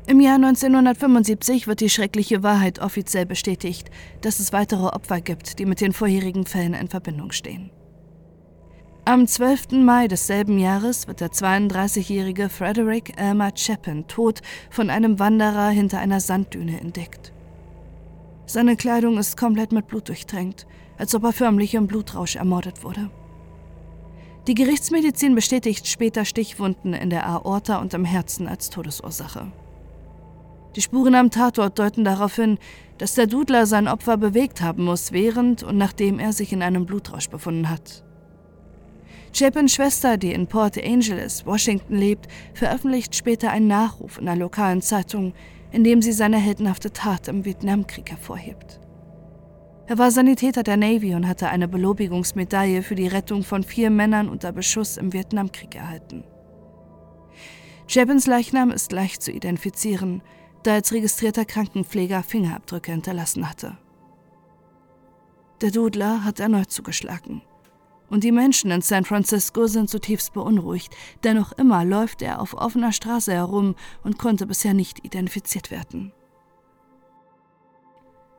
Im 0.05 0.21
Jahr 0.21 0.35
1975 0.35 1.67
wird 1.67 1.81
die 1.81 1.89
schreckliche 1.89 2.41
Wahrheit 2.41 2.79
offiziell 2.79 3.25
bestätigt, 3.25 3.89
dass 4.21 4.39
es 4.39 4.53
weitere 4.53 4.85
Opfer 4.85 5.19
gibt, 5.19 5.59
die 5.59 5.65
mit 5.65 5.81
den 5.81 5.91
vorherigen 5.91 6.45
Fällen 6.45 6.73
in 6.73 6.87
Verbindung 6.87 7.33
stehen. 7.33 7.71
Am 9.07 9.25
12. 9.25 9.71
Mai 9.85 10.09
desselben 10.09 10.59
Jahres 10.59 11.07
wird 11.07 11.21
der 11.21 11.29
32-jährige 11.29 12.49
Frederick 12.49 13.13
Elmer 13.15 13.53
Chapin 13.55 14.05
tot 14.07 14.41
von 14.69 14.89
einem 14.89 15.17
Wanderer 15.17 15.69
hinter 15.69 15.99
einer 15.99 16.19
Sanddüne 16.19 16.81
entdeckt. 16.81 17.31
Seine 18.47 18.75
Kleidung 18.75 19.17
ist 19.17 19.37
komplett 19.37 19.71
mit 19.71 19.87
Blut 19.87 20.09
durchtränkt, 20.09 20.67
als 20.97 21.15
ob 21.15 21.23
er 21.23 21.31
förmlich 21.31 21.73
im 21.73 21.87
Blutrausch 21.87 22.35
ermordet 22.35 22.83
wurde. 22.83 23.09
Die 24.45 24.55
Gerichtsmedizin 24.55 25.35
bestätigt 25.35 25.87
später 25.87 26.25
Stichwunden 26.25 26.91
in 26.91 27.09
der 27.09 27.29
Aorta 27.29 27.77
und 27.77 27.93
im 27.93 28.03
Herzen 28.03 28.45
als 28.45 28.69
Todesursache. 28.69 29.53
Die 30.75 30.81
Spuren 30.81 31.15
am 31.15 31.31
Tatort 31.31 31.79
deuten 31.79 32.03
darauf 32.03 32.35
hin, 32.35 32.57
dass 32.97 33.13
der 33.13 33.27
Dudler 33.27 33.67
sein 33.67 33.87
Opfer 33.87 34.17
bewegt 34.17 34.59
haben 34.59 34.83
muss, 34.83 35.13
während 35.13 35.63
und 35.63 35.77
nachdem 35.77 36.19
er 36.19 36.33
sich 36.33 36.51
in 36.51 36.61
einem 36.61 36.85
Blutrausch 36.85 37.29
befunden 37.29 37.69
hat. 37.69 38.03
Chapins 39.37 39.75
Schwester, 39.75 40.17
die 40.17 40.33
in 40.33 40.47
Port 40.47 40.83
Angeles, 40.83 41.45
Washington 41.45 41.95
lebt, 41.95 42.27
veröffentlicht 42.55 43.15
später 43.15 43.51
einen 43.51 43.67
Nachruf 43.67 44.17
in 44.17 44.27
einer 44.27 44.39
lokalen 44.39 44.81
Zeitung, 44.81 45.33
in 45.71 45.83
dem 45.83 46.01
sie 46.01 46.11
seine 46.11 46.37
heldenhafte 46.37 46.91
Tat 46.91 47.27
im 47.27 47.45
Vietnamkrieg 47.45 48.09
hervorhebt. 48.09 48.79
Er 49.85 49.99
war 49.99 50.09
Sanitäter 50.09 50.63
der 50.63 50.77
Navy 50.77 51.13
und 51.13 51.27
hatte 51.27 51.49
eine 51.49 51.67
Belobigungsmedaille 51.67 52.81
für 52.81 52.95
die 52.95 53.05
Rettung 53.05 53.43
von 53.43 53.61
vier 53.61 53.91
Männern 53.91 54.27
unter 54.27 54.51
Beschuss 54.51 54.97
im 54.97 55.13
Vietnamkrieg 55.13 55.75
erhalten. 55.75 56.23
Chapins 57.87 58.25
Leichnam 58.25 58.71
ist 58.71 58.91
leicht 58.91 59.21
zu 59.21 59.31
identifizieren, 59.31 60.23
da 60.63 60.73
als 60.73 60.91
registrierter 60.93 61.45
Krankenpfleger 61.45 62.23
Fingerabdrücke 62.23 62.91
hinterlassen 62.91 63.47
hatte. 63.47 63.77
Der 65.61 65.69
Dudler 65.69 66.23
hat 66.23 66.39
erneut 66.39 66.71
zugeschlagen. 66.71 67.43
Und 68.09 68.23
die 68.23 68.31
Menschen 68.31 68.71
in 68.71 68.81
San 68.81 69.05
Francisco 69.05 69.67
sind 69.67 69.89
zutiefst 69.89 70.33
beunruhigt, 70.33 70.95
denn 71.23 71.37
noch 71.37 71.51
immer 71.51 71.83
läuft 71.83 72.21
er 72.21 72.41
auf 72.41 72.53
offener 72.53 72.93
Straße 72.93 73.33
herum 73.33 73.75
und 74.03 74.17
konnte 74.17 74.47
bisher 74.47 74.73
nicht 74.73 75.03
identifiziert 75.05 75.71
werden. 75.71 76.13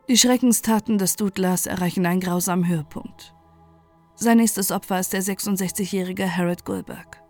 Die 0.08 0.16
Schreckenstaten 0.16 0.96
des 0.96 1.16
Dudlers 1.16 1.66
erreichen 1.66 2.06
einen 2.06 2.20
grausamen 2.20 2.66
Höhepunkt. 2.66 3.34
Sein 4.14 4.38
nächstes 4.38 4.72
Opfer 4.72 4.98
ist 4.98 5.12
der 5.12 5.22
66-jährige 5.22 6.34
Harold 6.34 6.64
Goldberg. 6.64 7.22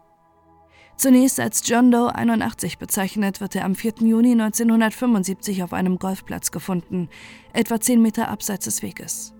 Zunächst 0.96 1.38
als 1.38 1.62
John 1.68 1.90
Doe 1.90 2.12
81 2.12 2.78
bezeichnet, 2.78 3.40
wird 3.40 3.54
er 3.54 3.64
am 3.64 3.74
4. 3.74 3.94
Juni 4.00 4.32
1975 4.32 5.62
auf 5.62 5.72
einem 5.72 5.98
Golfplatz 5.98 6.50
gefunden, 6.50 7.08
etwa 7.52 7.80
10 7.80 8.00
Meter 8.00 8.28
abseits 8.28 8.64
des 8.64 8.82
Weges. 8.82 9.32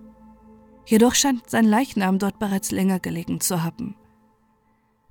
Jedoch 0.89 1.13
scheint 1.13 1.47
sein 1.47 1.65
Leichnam 1.65 2.17
dort 2.17 2.39
bereits 2.39 2.71
länger 2.71 2.99
gelegen 2.99 3.41
zu 3.41 3.63
haben. 3.63 3.93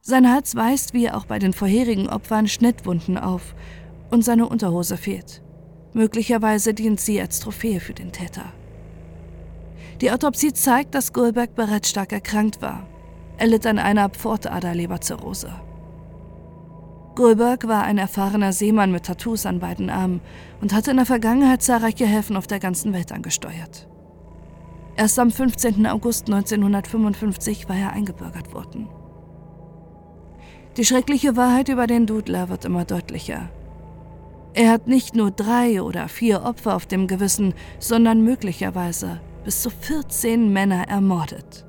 Sein 0.01 0.29
Hals 0.29 0.57
weist 0.57 0.93
wie 0.93 1.09
auch 1.09 1.25
bei 1.25 1.39
den 1.39 1.53
vorherigen 1.53 2.09
Opfern 2.09 2.49
Schnittwunden 2.49 3.17
auf 3.17 3.55
und 4.11 4.25
seine 4.25 4.49
Unterhose 4.49 4.97
fehlt. 4.97 5.41
Möglicherweise 5.93 6.75
dient 6.75 6.99
sie 6.99 7.21
als 7.21 7.39
Trophäe 7.39 7.79
für 7.79 7.95
den 7.95 8.11
Täter. 8.11 8.47
Die 10.01 10.11
Autopsie 10.11 10.53
zeigt, 10.53 10.97
dass 10.97 11.13
Goldberg 11.13 11.55
bereits 11.55 11.91
stark 11.91 12.13
erkrankt 12.13 12.61
war. 12.61 12.85
Er 13.37 13.47
litt 13.47 13.65
an 13.65 13.79
einer 13.79 14.09
Pfortaderleberzirrhose. 14.09 15.53
Goldberg 17.15 17.69
war 17.69 17.85
ein 17.85 17.99
erfahrener 17.99 18.53
Seemann 18.53 18.91
mit 18.91 19.07
Tattoos 19.07 19.47
an 19.47 19.61
beiden 19.61 19.91
Armen 19.91 20.23
und 20.61 20.73
hatte 20.73 20.91
in 20.91 20.97
der 20.97 21.07
Vergangenheit 21.07 21.63
zahlreiche 21.63 22.07
Häfen 22.07 22.37
auf 22.37 22.49
der 22.49 22.59
ganzen 22.59 22.93
Welt 22.93 23.13
angesteuert. 23.13 23.89
Erst 24.99 25.17
am 25.21 25.31
15. 25.31 25.87
August 25.87 26.27
1955 26.27 27.69
war 27.69 27.77
er 27.77 27.93
eingebürgert 27.93 28.53
worden. 28.53 28.89
Die 30.77 30.85
schreckliche 30.85 31.37
Wahrheit 31.37 31.69
über 31.69 31.87
den 31.87 32.05
Dudler 32.05 32.49
wird 32.49 32.65
immer 32.65 32.85
deutlicher. 32.85 33.49
Er 34.55 34.73
hat 34.73 34.89
nicht 34.89 35.15
nur 35.15 35.31
drei 35.31 35.83
oder 35.83 36.09
vier 36.09 36.43
Opfer 36.43 36.75
auf 36.75 36.87
dem 36.87 37.07
Gewissen, 37.07 37.55
sondern 37.79 38.25
möglicherweise 38.25 39.21
bis 39.45 39.63
zu 39.63 39.71
14 39.71 40.53
Männer 40.53 40.89
ermordet. 40.89 41.65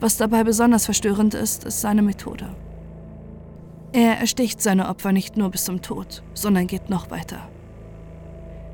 Was 0.00 0.16
dabei 0.16 0.44
besonders 0.44 0.86
verstörend 0.86 1.34
ist, 1.34 1.64
ist 1.64 1.82
seine 1.82 2.00
Methode. 2.00 2.56
Er 3.92 4.18
ersticht 4.18 4.62
seine 4.62 4.88
Opfer 4.88 5.12
nicht 5.12 5.36
nur 5.36 5.50
bis 5.50 5.64
zum 5.66 5.82
Tod, 5.82 6.22
sondern 6.32 6.68
geht 6.68 6.88
noch 6.88 7.10
weiter. 7.10 7.50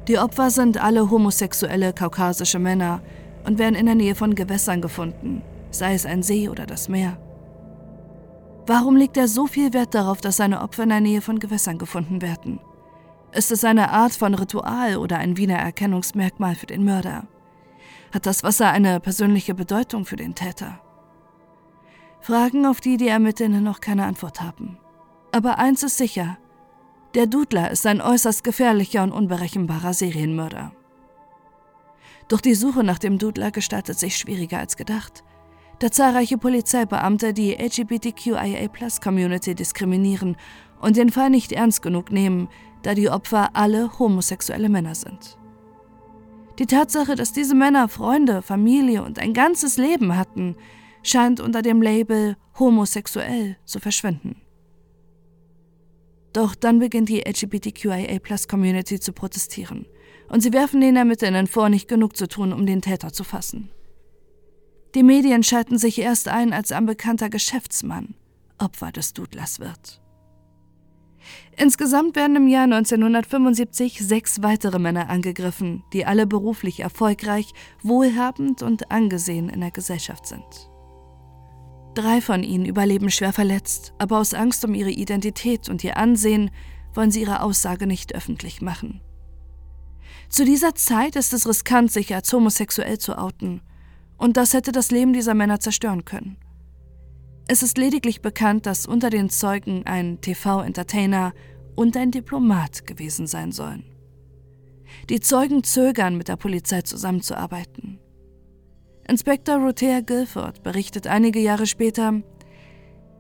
Die 0.07 0.19
Opfer 0.19 0.51
sind 0.51 0.81
alle 0.81 1.11
homosexuelle 1.11 1.95
kaukasische 1.95 2.59
Männer 2.59 3.01
und 3.45 3.59
werden 3.59 3.75
in 3.75 3.87
der 3.87 3.95
Nähe 3.95 4.15
von 4.15 4.35
Gewässern 4.35 4.81
gefunden, 4.81 5.43
sei 5.71 5.95
es 5.95 6.07
ein 6.07 6.23
See 6.23 6.49
oder 6.49 6.67
das 6.67 6.89
Meer. 6.89 7.19
Warum 8.67 8.97
legt 8.97 9.17
er 9.17 9.29
so 9.29 9.47
viel 9.47 9.73
Wert 9.75 9.95
darauf, 9.95 10.21
dass 10.21 10.39
seine 10.39 10.63
Opfer 10.63 10.85
in 10.85 10.89
der 10.89 11.01
Nähe 11.01 11.21
von 11.21 11.39
Gewässern 11.39 11.79
gefunden 11.79 12.23
werden? 12.23 12.61
Ist 13.33 13.53
es 13.53 13.65
eine 13.65 13.91
Art 13.91 14.15
von 14.15 14.35
Ritual 14.35 14.97
oder 14.97 15.19
ein 15.19 15.37
Wiener 15.37 15.59
Erkennungsmerkmal 15.59 16.55
für 16.55 16.67
den 16.67 16.85
Mörder? 16.85 17.25
Hat 18.13 18.27
das 18.27 18.43
Wasser 18.43 18.71
eine 18.71 19.01
persönliche 19.01 19.55
Bedeutung 19.55 20.05
für 20.07 20.17
den 20.17 20.35
Täter? 20.35 20.81
Fragen, 22.21 22.65
auf 22.65 22.81
die 22.81 22.97
die 22.97 23.09
Ermittlerinnen 23.09 23.63
noch 23.63 23.81
keine 23.81 24.07
Antwort 24.07 24.41
haben. 24.41 24.79
Aber 25.33 25.59
eins 25.59 25.83
ist 25.83 25.99
sicher, 25.99 26.39
der 27.15 27.27
Dudler 27.27 27.71
ist 27.71 27.87
ein 27.87 28.01
äußerst 28.01 28.45
gefährlicher 28.45 29.03
und 29.03 29.13
unberechenbarer 29.13 29.93
Serienmörder. 29.93 30.73
Doch 32.29 32.41
die 32.41 32.55
Suche 32.55 32.85
nach 32.85 32.99
dem 32.99 33.19
Dudler 33.19 33.51
gestaltet 33.51 33.99
sich 33.99 34.17
schwieriger 34.17 34.59
als 34.59 34.77
gedacht, 34.77 35.25
da 35.81 35.91
zahlreiche 35.91 36.39
Polizeibeamte 36.39 37.35
die 37.35 37.55
LGBTQIA-Plus-Community 37.55 39.55
diskriminieren 39.55 40.37
und 40.81 40.97
den 40.97 41.11
Fall 41.11 41.31
nicht 41.31 41.53
ernst 41.53 41.83
genug 41.83 42.13
nehmen, 42.13 42.49
da 42.83 42.95
die 42.95 43.11
Opfer 43.11 43.51
alle 43.55 43.99
homosexuelle 43.99 44.69
Männer 44.69 44.95
sind. 44.95 45.37
Die 46.59 46.67
Tatsache, 46.67 47.17
dass 47.17 47.33
diese 47.33 47.57
Männer 47.57 47.89
Freunde, 47.89 48.41
Familie 48.41 49.03
und 49.03 49.19
ein 49.19 49.33
ganzes 49.33 49.77
Leben 49.77 50.17
hatten, 50.17 50.55
scheint 51.03 51.41
unter 51.41 51.63
dem 51.63 51.83
Label 51.83 52.37
homosexuell 52.59 53.57
zu 53.65 53.81
verschwinden. 53.81 54.41
Doch 56.33 56.55
dann 56.55 56.79
beginnt 56.79 57.09
die 57.09 57.29
LGBTQIA-Plus-Community 57.29 59.01
zu 59.01 59.13
protestieren 59.13 59.87
und 60.35 60.41
sie 60.41 60.53
werfen 60.53 60.81
den 60.81 60.97
Ermittlern 60.97 61.47
vor, 61.47 61.69
nicht 61.69 61.87
genug 61.87 62.17
zu 62.17 62.27
tun, 62.27 62.53
um 62.53 62.67
den 62.67 62.83
Täter 62.83 63.13
zu 63.13 63.23
fassen. 63.23 63.71
Die 64.97 65.05
Medien 65.05 65.45
schalten 65.45 65.79
sich 65.79 66.01
erst 66.01 66.27
ein, 66.27 66.53
als 66.53 66.73
ein 66.73 66.87
bekannter 66.87 67.31
Geschäftsmann 67.31 68.17
Opfer 68.59 68.91
des 68.91 69.13
Dudlers 69.13 69.61
wird. 69.61 70.03
Insgesamt 71.57 72.17
werden 72.17 72.35
im 72.35 72.49
Jahr 72.49 72.65
1975 72.65 74.01
sechs 74.01 74.43
weitere 74.43 74.81
Männer 74.81 75.09
angegriffen, 75.09 75.85
die 75.93 76.05
alle 76.05 76.27
beruflich 76.27 76.81
erfolgreich, 76.81 77.53
wohlhabend 77.85 78.61
und 78.61 78.91
angesehen 78.91 79.49
in 79.49 79.61
der 79.61 79.71
Gesellschaft 79.71 80.27
sind. 80.27 80.69
Drei 81.95 82.21
von 82.21 82.43
ihnen 82.43 82.67
überleben 82.67 83.09
schwer 83.09 83.33
verletzt, 83.33 83.95
aber 83.99 84.19
aus 84.19 84.35
Angst 84.35 84.65
um 84.65 84.75
ihre 84.75 84.91
Identität 84.91 85.69
und 85.69 85.85
ihr 85.85 85.97
Ansehen 85.97 86.51
wollen 86.93 87.13
sie 87.13 87.21
ihre 87.21 87.41
Aussage 87.41 87.87
nicht 87.87 88.17
öffentlich 88.17 88.61
machen. 88.63 89.01
Zu 90.29 90.45
dieser 90.45 90.75
Zeit 90.75 91.17
ist 91.17 91.33
es 91.33 91.49
riskant, 91.49 91.93
sich 91.93 92.15
als 92.15 92.33
homosexuell 92.33 92.99
zu 92.99 93.17
outen, 93.19 93.61
und 94.17 94.37
das 94.37 94.55
hätte 94.55 94.73
das 94.73 94.91
Leben 94.91 95.13
dieser 95.13 95.35
Männer 95.35 95.61
zerstören 95.61 96.05
können. 96.05 96.37
Es 97.47 97.63
ist 97.63 97.77
lediglich 97.77 98.23
bekannt, 98.23 98.65
dass 98.67 98.87
unter 98.87 99.11
den 99.11 99.29
Zeugen 99.29 99.85
ein 99.87 100.21
TV-Entertainer 100.21 101.35
und 101.75 101.97
ein 101.97 102.11
Diplomat 102.11 102.87
gewesen 102.87 103.27
sein 103.27 103.53
sollen. 103.53 103.85
Die 105.11 105.21
Zeugen 105.21 105.63
zögern, 105.63 106.17
mit 106.17 106.29
der 106.29 106.37
Polizei 106.37 106.83
zusammenzuarbeiten. 106.83 107.99
Inspektor 109.07 109.57
Rotea 109.57 110.01
Guilford 110.01 110.63
berichtet 110.63 111.07
einige 111.07 111.41
Jahre 111.41 111.67
später, 111.67 112.23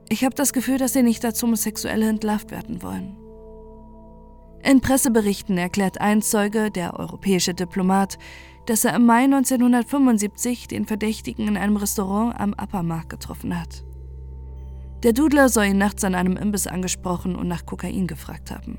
ich 0.09 0.25
habe 0.25 0.35
das 0.35 0.53
Gefühl, 0.53 0.79
dass 0.79 0.93
sie 0.93 1.03
nicht 1.03 1.25
als 1.25 1.43
Homosexuelle 1.43 2.09
entlarvt 2.09 2.51
werden 2.51 2.83
wollen. 2.83 3.17
In 4.65 4.81
Presseberichten 4.81 5.59
erklärt 5.59 6.01
ein 6.01 6.23
Zeuge, 6.23 6.71
der 6.71 6.99
europäische 6.99 7.53
Diplomat, 7.53 8.17
dass 8.65 8.87
er 8.87 8.97
im 8.97 9.05
Mai 9.05 9.25
1975 9.25 10.69
den 10.69 10.87
Verdächtigen 10.87 11.49
in 11.49 11.59
einem 11.59 11.77
Restaurant 11.77 12.41
am 12.41 12.55
Uppermarkt 12.55 13.11
getroffen 13.11 13.61
hat. 13.61 13.85
Der 15.03 15.13
Dudler 15.13 15.51
soll 15.51 15.67
ihn 15.67 15.77
nachts 15.77 16.03
an 16.03 16.15
einem 16.15 16.39
Imbiss 16.39 16.67
angesprochen 16.67 17.37
und 17.37 17.47
nach 17.47 17.67
Kokain 17.67 18.07
gefragt 18.07 18.51
haben. 18.51 18.79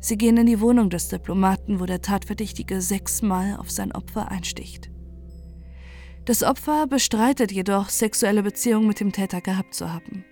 Sie 0.00 0.18
gehen 0.18 0.36
in 0.36 0.46
die 0.46 0.60
Wohnung 0.60 0.90
des 0.90 1.08
Diplomaten, 1.08 1.80
wo 1.80 1.86
der 1.86 2.02
Tatverdächtige 2.02 2.82
sechsmal 2.82 3.56
auf 3.56 3.70
sein 3.70 3.90
Opfer 3.92 4.30
einsticht. 4.30 4.90
Das 6.26 6.42
Opfer 6.42 6.86
bestreitet 6.86 7.52
jedoch, 7.52 7.88
sexuelle 7.88 8.42
Beziehungen 8.42 8.86
mit 8.86 9.00
dem 9.00 9.12
Täter 9.12 9.40
gehabt 9.40 9.72
zu 9.72 9.90
haben. 9.90 10.26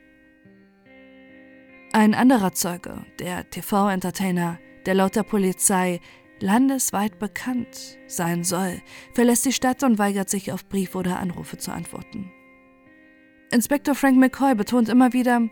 Ein 1.99 2.13
anderer 2.13 2.53
Zeuge, 2.53 3.07
der 3.21 3.49
TV-Entertainer, 3.49 4.59
der 4.85 4.93
laut 4.93 5.17
der 5.17 5.23
Polizei 5.23 6.01
landesweit 6.41 7.19
bekannt 7.19 7.97
sein 8.07 8.45
soll, 8.45 8.83
verlässt 9.15 9.47
die 9.47 9.53
Stadt 9.55 9.83
und 9.83 9.99
weigert 9.99 10.29
sich, 10.29 10.53
auf 10.53 10.69
Briefe 10.69 10.99
oder 10.99 11.19
Anrufe 11.19 11.57
zu 11.57 11.73
antworten. 11.73 12.31
Inspektor 13.51 13.95
Frank 13.95 14.19
McCoy 14.19 14.55
betont 14.55 14.91
immer 14.91 15.15
wieder, 15.15 15.49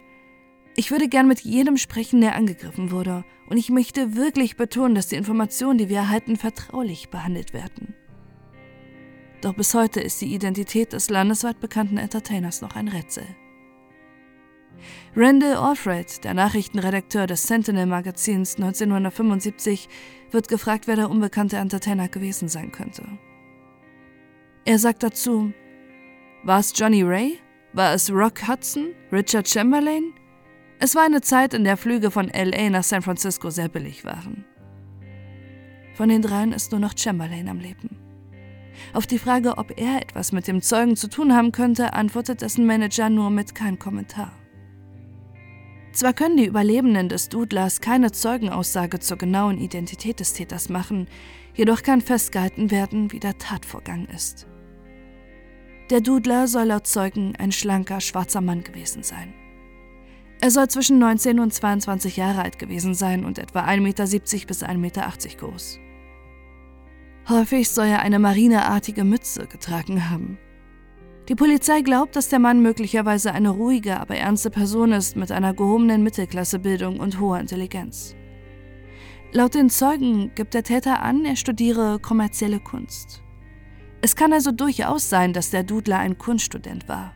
ich 0.76 0.90
würde 0.90 1.08
gern 1.08 1.28
mit 1.28 1.40
jedem 1.40 1.78
sprechen, 1.78 2.20
der 2.20 2.36
angegriffen 2.36 2.90
wurde, 2.90 3.24
und 3.48 3.56
ich 3.56 3.70
möchte 3.70 4.14
wirklich 4.14 4.58
betonen, 4.58 4.94
dass 4.94 5.08
die 5.08 5.16
Informationen, 5.16 5.78
die 5.78 5.88
wir 5.88 5.96
erhalten, 5.96 6.36
vertraulich 6.36 7.08
behandelt 7.08 7.54
werden. 7.54 7.94
Doch 9.40 9.54
bis 9.54 9.72
heute 9.72 10.02
ist 10.02 10.20
die 10.20 10.34
Identität 10.34 10.92
des 10.92 11.08
landesweit 11.08 11.58
bekannten 11.60 11.96
Entertainers 11.96 12.60
noch 12.60 12.76
ein 12.76 12.88
Rätsel. 12.88 13.24
Randall 15.16 15.56
Alfred, 15.56 16.24
der 16.24 16.34
Nachrichtenredakteur 16.34 17.26
des 17.26 17.46
Sentinel-Magazins 17.46 18.56
1975, 18.56 19.88
wird 20.30 20.48
gefragt, 20.48 20.86
wer 20.86 20.96
der 20.96 21.10
unbekannte 21.10 21.56
Entertainer 21.56 22.08
gewesen 22.08 22.48
sein 22.48 22.72
könnte. 22.72 23.06
Er 24.64 24.78
sagt 24.78 25.02
dazu, 25.02 25.52
war 26.42 26.60
es 26.60 26.72
Johnny 26.74 27.02
Ray? 27.02 27.38
War 27.72 27.94
es 27.94 28.10
Rock 28.10 28.46
Hudson? 28.48 28.94
Richard 29.12 29.48
Chamberlain? 29.48 30.12
Es 30.78 30.94
war 30.94 31.04
eine 31.04 31.20
Zeit, 31.20 31.54
in 31.54 31.64
der 31.64 31.76
Flüge 31.76 32.10
von 32.10 32.28
LA 32.28 32.70
nach 32.70 32.84
San 32.84 33.02
Francisco 33.02 33.50
sehr 33.50 33.68
billig 33.68 34.04
waren. 34.04 34.44
Von 35.94 36.08
den 36.08 36.22
dreien 36.22 36.52
ist 36.52 36.72
nur 36.72 36.80
noch 36.80 36.94
Chamberlain 36.96 37.48
am 37.48 37.58
Leben. 37.58 37.96
Auf 38.92 39.06
die 39.06 39.18
Frage, 39.18 39.56
ob 39.58 39.78
er 39.78 40.02
etwas 40.02 40.32
mit 40.32 40.48
dem 40.48 40.60
Zeugen 40.60 40.96
zu 40.96 41.08
tun 41.08 41.34
haben 41.34 41.52
könnte, 41.52 41.92
antwortet 41.92 42.42
dessen 42.42 42.66
Manager 42.66 43.08
nur 43.08 43.30
mit 43.30 43.54
keinem 43.54 43.78
Kommentar. 43.78 44.32
Zwar 45.94 46.12
können 46.12 46.36
die 46.36 46.46
Überlebenden 46.46 47.08
des 47.08 47.28
Dudlers 47.28 47.80
keine 47.80 48.10
Zeugenaussage 48.10 48.98
zur 48.98 49.16
genauen 49.16 49.58
Identität 49.58 50.18
des 50.18 50.32
Täters 50.32 50.68
machen, 50.68 51.06
jedoch 51.54 51.84
kann 51.84 52.00
festgehalten 52.00 52.72
werden, 52.72 53.12
wie 53.12 53.20
der 53.20 53.38
Tatvorgang 53.38 54.06
ist. 54.06 54.48
Der 55.90 56.00
Dudler 56.00 56.48
soll 56.48 56.64
laut 56.64 56.88
Zeugen 56.88 57.36
ein 57.36 57.52
schlanker, 57.52 58.00
schwarzer 58.00 58.40
Mann 58.40 58.64
gewesen 58.64 59.04
sein. 59.04 59.32
Er 60.40 60.50
soll 60.50 60.66
zwischen 60.68 60.98
19 60.98 61.38
und 61.38 61.54
22 61.54 62.16
Jahre 62.16 62.42
alt 62.42 62.58
gewesen 62.58 62.94
sein 62.94 63.24
und 63.24 63.38
etwa 63.38 63.60
1,70 63.64 63.80
Meter 63.80 64.46
bis 64.48 64.64
1,80 64.64 64.76
Meter 64.78 65.12
groß. 65.38 65.78
Häufig 67.28 67.70
soll 67.70 67.86
er 67.86 68.00
eine 68.00 68.18
marineartige 68.18 69.04
Mütze 69.04 69.46
getragen 69.46 70.10
haben. 70.10 70.38
Die 71.28 71.34
Polizei 71.34 71.80
glaubt, 71.80 72.16
dass 72.16 72.28
der 72.28 72.38
Mann 72.38 72.60
möglicherweise 72.60 73.32
eine 73.32 73.48
ruhige, 73.48 73.98
aber 73.98 74.16
ernste 74.16 74.50
Person 74.50 74.92
ist 74.92 75.16
mit 75.16 75.32
einer 75.32 75.54
gehobenen 75.54 76.02
Mittelklassebildung 76.02 77.00
und 77.00 77.18
hoher 77.18 77.40
Intelligenz. 77.40 78.14
Laut 79.32 79.54
den 79.54 79.70
Zeugen 79.70 80.32
gibt 80.34 80.52
der 80.52 80.64
Täter 80.64 81.00
an, 81.00 81.24
er 81.24 81.36
studiere 81.36 81.98
kommerzielle 81.98 82.60
Kunst. 82.60 83.22
Es 84.02 84.16
kann 84.16 84.34
also 84.34 84.52
durchaus 84.52 85.08
sein, 85.08 85.32
dass 85.32 85.48
der 85.48 85.62
Dudler 85.62 85.98
ein 85.98 86.18
Kunststudent 86.18 86.88
war. 86.88 87.14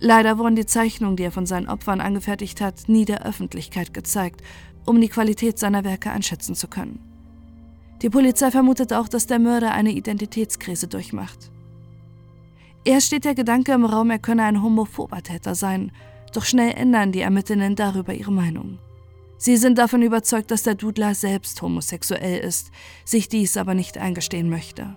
Leider 0.00 0.36
wurden 0.36 0.56
die 0.56 0.66
Zeichnungen, 0.66 1.14
die 1.16 1.22
er 1.22 1.30
von 1.30 1.46
seinen 1.46 1.68
Opfern 1.68 2.00
angefertigt 2.00 2.60
hat, 2.60 2.88
nie 2.88 3.04
der 3.04 3.24
Öffentlichkeit 3.24 3.94
gezeigt, 3.94 4.42
um 4.84 5.00
die 5.00 5.08
Qualität 5.08 5.60
seiner 5.60 5.84
Werke 5.84 6.10
einschätzen 6.10 6.56
zu 6.56 6.66
können. 6.66 6.98
Die 8.02 8.10
Polizei 8.10 8.50
vermutet 8.50 8.92
auch, 8.92 9.06
dass 9.06 9.28
der 9.28 9.38
Mörder 9.38 9.70
eine 9.70 9.92
Identitätskrise 9.92 10.88
durchmacht. 10.88 11.51
Erst 12.84 13.06
steht 13.06 13.24
der 13.24 13.34
Gedanke 13.34 13.72
im 13.72 13.84
Raum, 13.84 14.10
er 14.10 14.18
könne 14.18 14.42
ein 14.42 14.62
homophober 14.62 15.22
Täter 15.22 15.54
sein, 15.54 15.92
doch 16.32 16.44
schnell 16.44 16.72
ändern 16.72 17.12
die 17.12 17.20
Ermittlerinnen 17.20 17.76
darüber 17.76 18.12
ihre 18.12 18.32
Meinung. 18.32 18.78
Sie 19.38 19.56
sind 19.56 19.78
davon 19.78 20.02
überzeugt, 20.02 20.50
dass 20.50 20.62
der 20.62 20.74
Dudler 20.74 21.14
selbst 21.14 21.60
homosexuell 21.62 22.40
ist, 22.40 22.70
sich 23.04 23.28
dies 23.28 23.56
aber 23.56 23.74
nicht 23.74 23.98
eingestehen 23.98 24.48
möchte. 24.48 24.96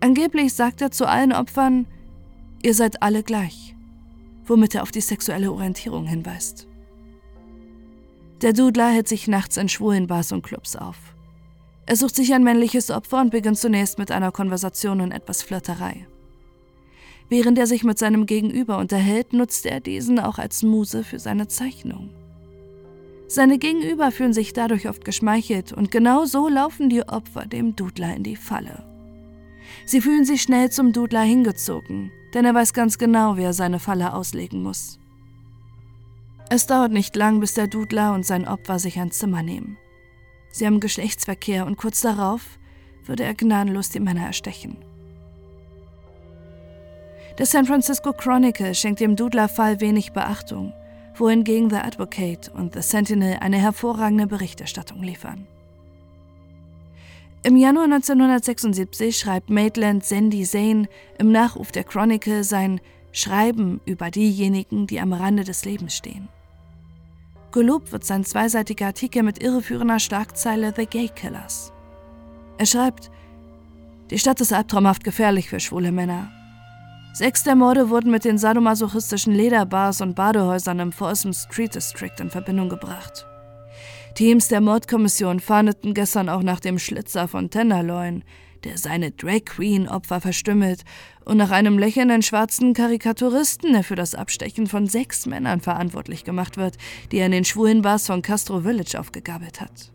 Angeblich 0.00 0.54
sagt 0.54 0.80
er 0.82 0.90
zu 0.90 1.06
allen 1.06 1.32
Opfern, 1.32 1.86
ihr 2.62 2.74
seid 2.74 3.02
alle 3.02 3.22
gleich, 3.22 3.74
womit 4.44 4.74
er 4.74 4.82
auf 4.82 4.90
die 4.90 5.00
sexuelle 5.00 5.52
Orientierung 5.52 6.06
hinweist. 6.06 6.66
Der 8.42 8.52
Dudler 8.52 8.88
hält 8.90 9.08
sich 9.08 9.28
nachts 9.28 9.56
in 9.56 9.68
schwulen 9.70 10.06
Bars 10.06 10.32
und 10.32 10.42
Clubs 10.42 10.76
auf. 10.76 11.14
Er 11.86 11.96
sucht 11.96 12.16
sich 12.16 12.34
ein 12.34 12.44
männliches 12.44 12.90
Opfer 12.90 13.20
und 13.20 13.30
beginnt 13.30 13.58
zunächst 13.58 13.98
mit 13.98 14.10
einer 14.10 14.32
Konversation 14.32 15.00
und 15.00 15.12
etwas 15.12 15.42
Flirterei. 15.42 16.06
Während 17.28 17.58
er 17.58 17.66
sich 17.66 17.82
mit 17.82 17.98
seinem 17.98 18.26
Gegenüber 18.26 18.78
unterhält, 18.78 19.32
nutzt 19.32 19.66
er 19.66 19.80
diesen 19.80 20.18
auch 20.18 20.38
als 20.38 20.62
Muse 20.62 21.02
für 21.02 21.18
seine 21.18 21.48
Zeichnung. 21.48 22.10
Seine 23.28 23.58
Gegenüber 23.58 24.12
fühlen 24.12 24.32
sich 24.32 24.52
dadurch 24.52 24.88
oft 24.88 25.04
geschmeichelt 25.04 25.72
und 25.72 25.90
genau 25.90 26.26
so 26.26 26.48
laufen 26.48 26.88
die 26.88 27.02
Opfer 27.02 27.46
dem 27.46 27.74
Dudler 27.74 28.14
in 28.14 28.22
die 28.22 28.36
Falle. 28.36 28.84
Sie 29.84 30.00
fühlen 30.00 30.24
sich 30.24 30.42
schnell 30.42 30.70
zum 30.70 30.92
Dudler 30.92 31.22
hingezogen, 31.22 32.12
denn 32.34 32.44
er 32.44 32.54
weiß 32.54 32.72
ganz 32.72 32.98
genau, 32.98 33.36
wie 33.36 33.42
er 33.42 33.52
seine 33.52 33.80
Falle 33.80 34.14
auslegen 34.14 34.62
muss. 34.62 35.00
Es 36.48 36.68
dauert 36.68 36.92
nicht 36.92 37.16
lang, 37.16 37.40
bis 37.40 37.54
der 37.54 37.66
Dudler 37.66 38.14
und 38.14 38.24
sein 38.24 38.46
Opfer 38.46 38.78
sich 38.78 39.00
ein 39.00 39.10
Zimmer 39.10 39.42
nehmen. 39.42 39.76
Sie 40.52 40.64
haben 40.64 40.78
Geschlechtsverkehr 40.78 41.66
und 41.66 41.76
kurz 41.76 42.02
darauf 42.02 42.60
würde 43.04 43.24
er 43.24 43.34
gnadenlos 43.34 43.90
die 43.90 44.00
Männer 44.00 44.26
erstechen. 44.26 44.76
Der 47.38 47.44
San 47.44 47.66
Francisco 47.66 48.14
Chronicle 48.14 48.74
schenkt 48.74 49.00
dem 49.00 49.14
Dudler-Fall 49.14 49.80
wenig 49.82 50.12
Beachtung, 50.12 50.72
wohingegen 51.14 51.68
The 51.68 51.76
Advocate 51.76 52.50
und 52.54 52.72
The 52.72 52.80
Sentinel 52.80 53.36
eine 53.40 53.58
hervorragende 53.58 54.26
Berichterstattung 54.26 55.02
liefern. 55.02 55.46
Im 57.42 57.56
Januar 57.56 57.84
1976 57.84 59.18
schreibt 59.18 59.50
Maitland 59.50 60.02
Sandy 60.02 60.44
Zane 60.44 60.88
im 61.18 61.30
Nachruf 61.30 61.72
der 61.72 61.84
Chronicle 61.84 62.42
sein 62.42 62.80
Schreiben 63.12 63.82
über 63.84 64.10
diejenigen, 64.10 64.86
die 64.86 64.98
am 64.98 65.12
Rande 65.12 65.44
des 65.44 65.66
Lebens 65.66 65.94
stehen. 65.94 66.28
Gelobt 67.52 67.92
wird 67.92 68.04
sein 68.04 68.24
zweiseitiger 68.24 68.86
Artikel 68.86 69.22
mit 69.22 69.42
irreführender 69.42 69.98
Schlagzeile 69.98 70.72
The 70.74 70.86
Gay 70.86 71.10
Killers. 71.14 71.72
Er 72.56 72.66
schreibt, 72.66 73.10
die 74.10 74.18
Stadt 74.18 74.40
ist 74.40 74.54
albtraumhaft 74.54 75.04
gefährlich 75.04 75.50
für 75.50 75.60
schwule 75.60 75.92
Männer. 75.92 76.30
Sechs 77.16 77.44
der 77.44 77.56
Morde 77.56 77.88
wurden 77.88 78.10
mit 78.10 78.26
den 78.26 78.36
sadomasochistischen 78.36 79.32
Lederbars 79.32 80.02
und 80.02 80.14
Badehäusern 80.14 80.80
im 80.80 80.92
Folsom 80.92 81.32
Street 81.32 81.74
District 81.74 82.12
in 82.20 82.28
Verbindung 82.28 82.68
gebracht. 82.68 83.26
Teams 84.14 84.48
der 84.48 84.60
Mordkommission 84.60 85.40
fahndeten 85.40 85.94
gestern 85.94 86.28
auch 86.28 86.42
nach 86.42 86.60
dem 86.60 86.78
Schlitzer 86.78 87.26
von 87.26 87.48
Tenderloin, 87.48 88.22
der 88.64 88.76
seine 88.76 89.12
Drag 89.12 89.46
Queen 89.46 89.88
Opfer 89.88 90.20
verstümmelt, 90.20 90.82
und 91.24 91.38
nach 91.38 91.52
einem 91.52 91.78
lächelnden 91.78 92.20
schwarzen 92.20 92.74
Karikaturisten, 92.74 93.72
der 93.72 93.82
für 93.82 93.96
das 93.96 94.14
Abstechen 94.14 94.66
von 94.66 94.86
sechs 94.86 95.24
Männern 95.24 95.62
verantwortlich 95.62 96.22
gemacht 96.22 96.58
wird, 96.58 96.76
die 97.12 97.16
er 97.16 97.26
in 97.26 97.32
den 97.32 97.46
schwulen 97.46 97.80
Bars 97.80 98.08
von 98.08 98.20
Castro 98.20 98.60
Village 98.60 99.00
aufgegabelt 99.00 99.62
hat. 99.62 99.90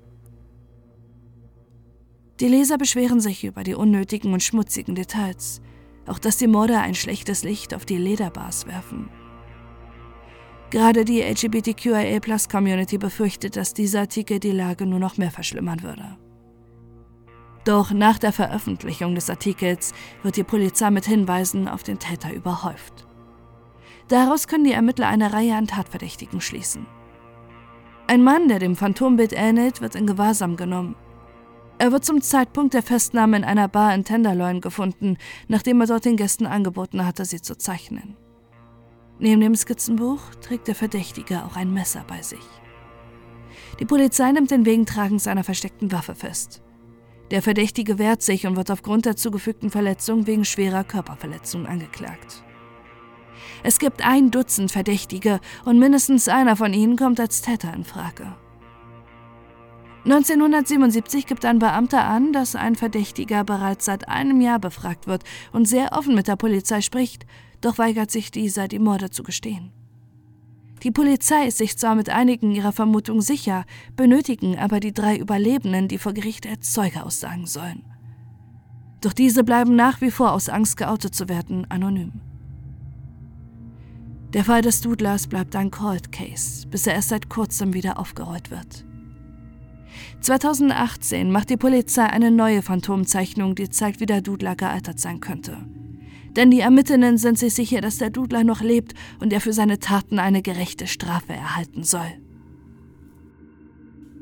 Die 2.39 2.47
Leser 2.47 2.79
beschweren 2.79 3.19
sich 3.19 3.43
über 3.43 3.63
die 3.63 3.75
unnötigen 3.75 4.33
und 4.33 4.41
schmutzigen 4.41 4.95
Details, 4.95 5.61
auch 6.11 6.19
dass 6.19 6.37
die 6.37 6.47
Morde 6.47 6.77
ein 6.77 6.93
schlechtes 6.93 7.43
Licht 7.43 7.73
auf 7.73 7.85
die 7.85 7.97
Lederbars 7.97 8.67
werfen. 8.67 9.09
Gerade 10.69 11.05
die 11.05 11.21
LGBTQIA-Plus-Community 11.21 12.97
befürchtet, 12.97 13.55
dass 13.55 13.73
dieser 13.73 14.01
Artikel 14.01 14.39
die 14.39 14.51
Lage 14.51 14.85
nur 14.85 14.99
noch 14.99 15.17
mehr 15.17 15.31
verschlimmern 15.31 15.81
würde. 15.83 16.17
Doch 17.65 17.91
nach 17.91 18.19
der 18.19 18.33
Veröffentlichung 18.33 19.15
des 19.15 19.29
Artikels 19.29 19.93
wird 20.23 20.35
die 20.35 20.43
Polizei 20.43 20.89
mit 20.91 21.05
Hinweisen 21.05 21.67
auf 21.67 21.83
den 21.83 21.99
Täter 21.99 22.33
überhäuft. 22.33 23.07
Daraus 24.07 24.47
können 24.47 24.63
die 24.63 24.71
Ermittler 24.71 25.07
eine 25.07 25.31
Reihe 25.31 25.55
an 25.55 25.67
Tatverdächtigen 25.67 26.41
schließen. 26.41 26.85
Ein 28.07 28.23
Mann, 28.23 28.49
der 28.49 28.59
dem 28.59 28.75
Phantombild 28.75 29.31
ähnelt, 29.33 29.81
wird 29.81 29.95
in 29.95 30.07
Gewahrsam 30.07 30.57
genommen 30.57 30.95
er 31.77 31.91
wird 31.91 32.05
zum 32.05 32.21
Zeitpunkt 32.21 32.73
der 32.73 32.83
Festnahme 32.83 33.37
in 33.37 33.43
einer 33.43 33.67
Bar 33.67 33.95
in 33.95 34.03
Tenderloin 34.03 34.61
gefunden, 34.61 35.17
nachdem 35.47 35.81
er 35.81 35.87
dort 35.87 36.05
den 36.05 36.17
Gästen 36.17 36.45
angeboten 36.45 37.05
hatte, 37.05 37.25
sie 37.25 37.41
zu 37.41 37.57
zeichnen. 37.57 38.15
Neben 39.19 39.41
dem 39.41 39.55
Skizzenbuch 39.55 40.21
trägt 40.41 40.67
der 40.67 40.75
Verdächtige 40.75 41.45
auch 41.45 41.55
ein 41.55 41.73
Messer 41.73 42.03
bei 42.07 42.21
sich. 42.21 42.45
Die 43.79 43.85
Polizei 43.85 44.31
nimmt 44.31 44.51
den 44.51 44.65
Wegentragen 44.65 45.19
seiner 45.19 45.43
versteckten 45.43 45.91
Waffe 45.91 46.15
fest. 46.15 46.61
Der 47.31 47.41
Verdächtige 47.41 47.97
wehrt 47.97 48.21
sich 48.21 48.45
und 48.45 48.57
wird 48.57 48.69
aufgrund 48.71 49.05
der 49.05 49.15
zugefügten 49.15 49.69
Verletzung 49.69 50.27
wegen 50.27 50.43
schwerer 50.43 50.83
Körperverletzung 50.83 51.65
angeklagt. 51.65 52.43
Es 53.63 53.79
gibt 53.79 54.05
ein 54.05 54.31
Dutzend 54.31 54.71
Verdächtige 54.71 55.39
und 55.65 55.79
mindestens 55.79 56.27
einer 56.27 56.55
von 56.55 56.73
ihnen 56.73 56.97
kommt 56.97 57.19
als 57.19 57.41
Täter 57.41 57.73
in 57.73 57.85
Frage. 57.85 58.35
1977 60.03 61.27
gibt 61.27 61.45
ein 61.45 61.59
Beamter 61.59 62.03
an, 62.05 62.33
dass 62.33 62.55
ein 62.55 62.75
Verdächtiger 62.75 63.43
bereits 63.43 63.85
seit 63.85 64.09
einem 64.09 64.41
Jahr 64.41 64.57
befragt 64.57 65.05
wird 65.05 65.23
und 65.51 65.67
sehr 65.67 65.91
offen 65.91 66.15
mit 66.15 66.27
der 66.27 66.37
Polizei 66.37 66.81
spricht, 66.81 67.27
doch 67.61 67.77
weigert 67.77 68.09
sich 68.09 68.31
dieser, 68.31 68.67
die 68.67 68.79
Morde 68.79 69.11
zu 69.11 69.21
gestehen. 69.21 69.71
Die 70.81 70.89
Polizei 70.89 71.45
ist 71.45 71.59
sich 71.59 71.77
zwar 71.77 71.93
mit 71.93 72.09
einigen 72.09 72.49
ihrer 72.51 72.71
Vermutungen 72.71 73.21
sicher, 73.21 73.65
benötigen 73.95 74.57
aber 74.57 74.79
die 74.79 74.93
drei 74.93 75.15
Überlebenden, 75.17 75.87
die 75.87 75.99
vor 75.99 76.13
Gericht 76.13 76.47
als 76.47 76.73
Zeuge 76.73 77.05
aussagen 77.05 77.45
sollen. 77.45 77.83
Doch 79.01 79.13
diese 79.13 79.43
bleiben 79.43 79.75
nach 79.75 80.01
wie 80.01 80.09
vor 80.09 80.31
aus 80.31 80.49
Angst 80.49 80.77
geoutet 80.77 81.13
zu 81.13 81.29
werden 81.29 81.69
anonym. 81.69 82.13
Der 84.33 84.45
Fall 84.45 84.63
des 84.63 84.81
Dudlers 84.81 85.27
bleibt 85.27 85.55
ein 85.55 85.69
Cold 85.69 86.11
Case, 86.11 86.65
bis 86.67 86.87
er 86.87 86.95
erst 86.95 87.09
seit 87.09 87.29
kurzem 87.29 87.73
wieder 87.73 87.99
aufgerollt 87.99 88.49
wird. 88.49 88.85
2018 90.21 91.31
macht 91.31 91.49
die 91.49 91.57
Polizei 91.57 92.03
eine 92.03 92.29
neue 92.29 92.61
Phantomzeichnung, 92.61 93.55
die 93.55 93.69
zeigt, 93.69 93.99
wie 93.99 94.05
der 94.05 94.21
Dudler 94.21 94.55
gealtert 94.55 94.99
sein 94.99 95.19
könnte. 95.19 95.57
Denn 96.35 96.51
die 96.51 96.59
Ermittlerinnen 96.59 97.17
sind 97.17 97.39
sich 97.39 97.55
sicher, 97.55 97.81
dass 97.81 97.97
der 97.97 98.11
Dudler 98.11 98.43
noch 98.43 98.61
lebt 98.61 98.93
und 99.19 99.33
er 99.33 99.41
für 99.41 99.51
seine 99.51 99.79
Taten 99.79 100.19
eine 100.19 100.41
gerechte 100.41 100.87
Strafe 100.87 101.33
erhalten 101.33 101.83
soll. 101.83 102.13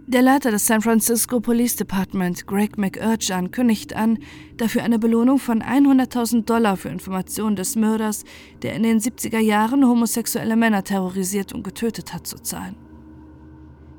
Der 0.08 0.24
Leiter 0.24 0.50
des 0.50 0.66
San 0.66 0.82
Francisco 0.82 1.40
Police 1.40 1.76
Department, 1.76 2.48
Greg 2.48 2.80
McUrchan, 2.80 3.52
kündigt 3.52 3.96
an, 3.96 4.18
dafür 4.58 4.84
eine 4.84 4.98
Belohnung 4.98 5.38
von 5.38 5.62
100.000 5.62 6.46
Dollar 6.46 6.78
für 6.78 6.90
Informationen 6.90 7.56
des 7.56 7.76
Mörders, 7.76 8.24
der 8.64 8.74
in 8.74 8.82
den 8.82 9.00
70er 9.00 9.38
Jahren 9.38 9.86
homosexuelle 9.86 10.56
Männer 10.56 10.84
terrorisiert 10.84 11.54
und 11.54 11.64
getötet 11.64 12.12
hat, 12.12 12.26
zu 12.26 12.38
zahlen. 12.38 12.89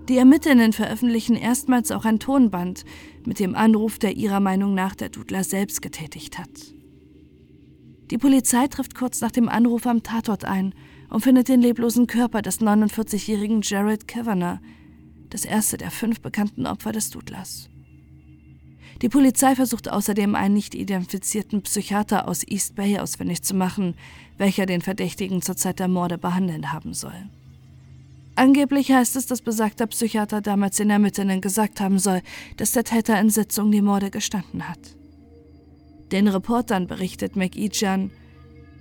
Die 0.09 0.17
Ermittlerinnen 0.17 0.73
veröffentlichen 0.73 1.37
erstmals 1.37 1.93
auch 1.93 2.05
ein 2.05 2.19
Tonband 2.19 2.85
mit 3.25 3.39
dem 3.39 3.55
Anruf, 3.55 3.99
der 3.99 4.17
ihrer 4.17 4.41
Meinung 4.41 4.75
nach 4.75 4.95
der 4.95 5.09
Dudler 5.09 5.45
selbst 5.45 5.83
getätigt 5.83 6.39
hat. 6.39 6.51
Die 8.11 8.19
Polizei 8.19 8.67
trifft 8.67 8.97
kurz 8.97 9.21
nach 9.21 9.31
dem 9.31 9.49
Anruf 9.49 9.87
am 9.87 10.03
Tatort 10.03 10.45
ein 10.45 10.75
und 11.11 11.23
findet 11.23 11.49
den 11.49 11.61
leblosen 11.61 12.09
Körper 12.09 12.43
des 12.43 12.61
49-jährigen 12.61 13.61
Jared 13.63 14.09
Kavanagh, 14.09 14.61
das 15.29 15.45
erste 15.45 15.77
der 15.77 15.93
fünf 15.93 16.21
bekannten 16.21 16.67
Opfer 16.67 16.91
des 16.91 17.11
Dudlers. 17.11 17.69
Die 19.03 19.09
Polizei 19.09 19.55
versucht 19.55 19.91
außerdem 19.91 20.35
einen 20.35 20.55
nicht 20.55 20.75
identifizierten 20.75 21.63
Psychiater 21.63 22.29
aus 22.29 22.47
East 22.47 22.75
Bay 22.75 22.99
ausfindig 22.99 23.43
zu 23.43 23.55
machen, 23.55 23.95
welcher 24.37 24.67
den 24.67 24.83
Verdächtigen 24.83 25.41
zur 25.41 25.57
Zeit 25.57 25.79
der 25.79 25.89
Morde 25.89 26.19
behandeln 26.19 26.73
haben 26.73 26.93
soll. 26.93 27.31
Angeblich 28.41 28.91
heißt 28.91 29.17
es, 29.17 29.27
dass 29.27 29.43
besagter 29.43 29.87
Psychiater 29.87 30.41
damals 30.41 30.79
den 30.79 30.89
Ermittlern 30.89 31.43
gesagt 31.43 31.79
haben 31.79 31.99
soll, 31.99 32.23
dass 32.57 32.73
der 32.73 32.85
Täter 32.85 33.21
in 33.21 33.29
Sitzung 33.29 33.71
die 33.71 33.83
Morde 33.83 34.11
gestanden 34.11 34.67
hat. 34.67 34.79
Den 36.11 36.27
Reportern 36.27 36.87
berichtet 36.87 37.37
McEachan, 37.37 38.11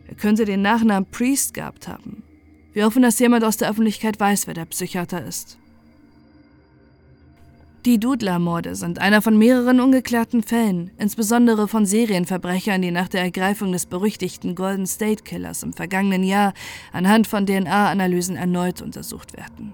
er 0.07 0.15
könnte 0.15 0.45
den 0.45 0.61
Nachnamen 0.61 1.11
Priest 1.11 1.53
gehabt 1.53 1.89
haben. 1.89 2.23
Wir 2.71 2.85
hoffen, 2.85 3.01
dass 3.01 3.19
jemand 3.19 3.43
aus 3.43 3.57
der 3.57 3.69
Öffentlichkeit 3.69 4.17
weiß, 4.17 4.47
wer 4.47 4.53
der 4.53 4.63
Psychiater 4.63 5.25
ist. 5.25 5.57
Die 7.85 7.97
Dudler-Morde 7.97 8.75
sind 8.75 8.99
einer 8.99 9.21
von 9.21 9.37
mehreren 9.37 9.79
ungeklärten 9.79 10.43
Fällen, 10.43 10.91
insbesondere 10.97 11.69
von 11.69 11.85
Serienverbrechern, 11.85 12.81
die 12.81 12.91
nach 12.91 13.07
der 13.07 13.21
Ergreifung 13.21 13.71
des 13.71 13.85
berüchtigten 13.85 14.53
Golden 14.53 14.85
State 14.85 15.23
Killers 15.23 15.63
im 15.63 15.71
vergangenen 15.71 16.23
Jahr 16.23 16.53
anhand 16.91 17.25
von 17.25 17.45
DNA-Analysen 17.45 18.35
erneut 18.35 18.81
untersucht 18.81 19.37
werden. 19.37 19.73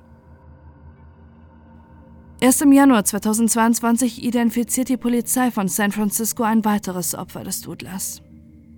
Erst 2.39 2.61
im 2.61 2.73
Januar 2.73 3.05
2022 3.05 4.23
identifiziert 4.23 4.89
die 4.89 4.97
Polizei 4.97 5.49
von 5.49 5.67
San 5.67 5.91
Francisco 5.91 6.43
ein 6.43 6.63
weiteres 6.63 7.15
Opfer 7.15 7.43
des 7.43 7.61
Dudlers. 7.61 8.21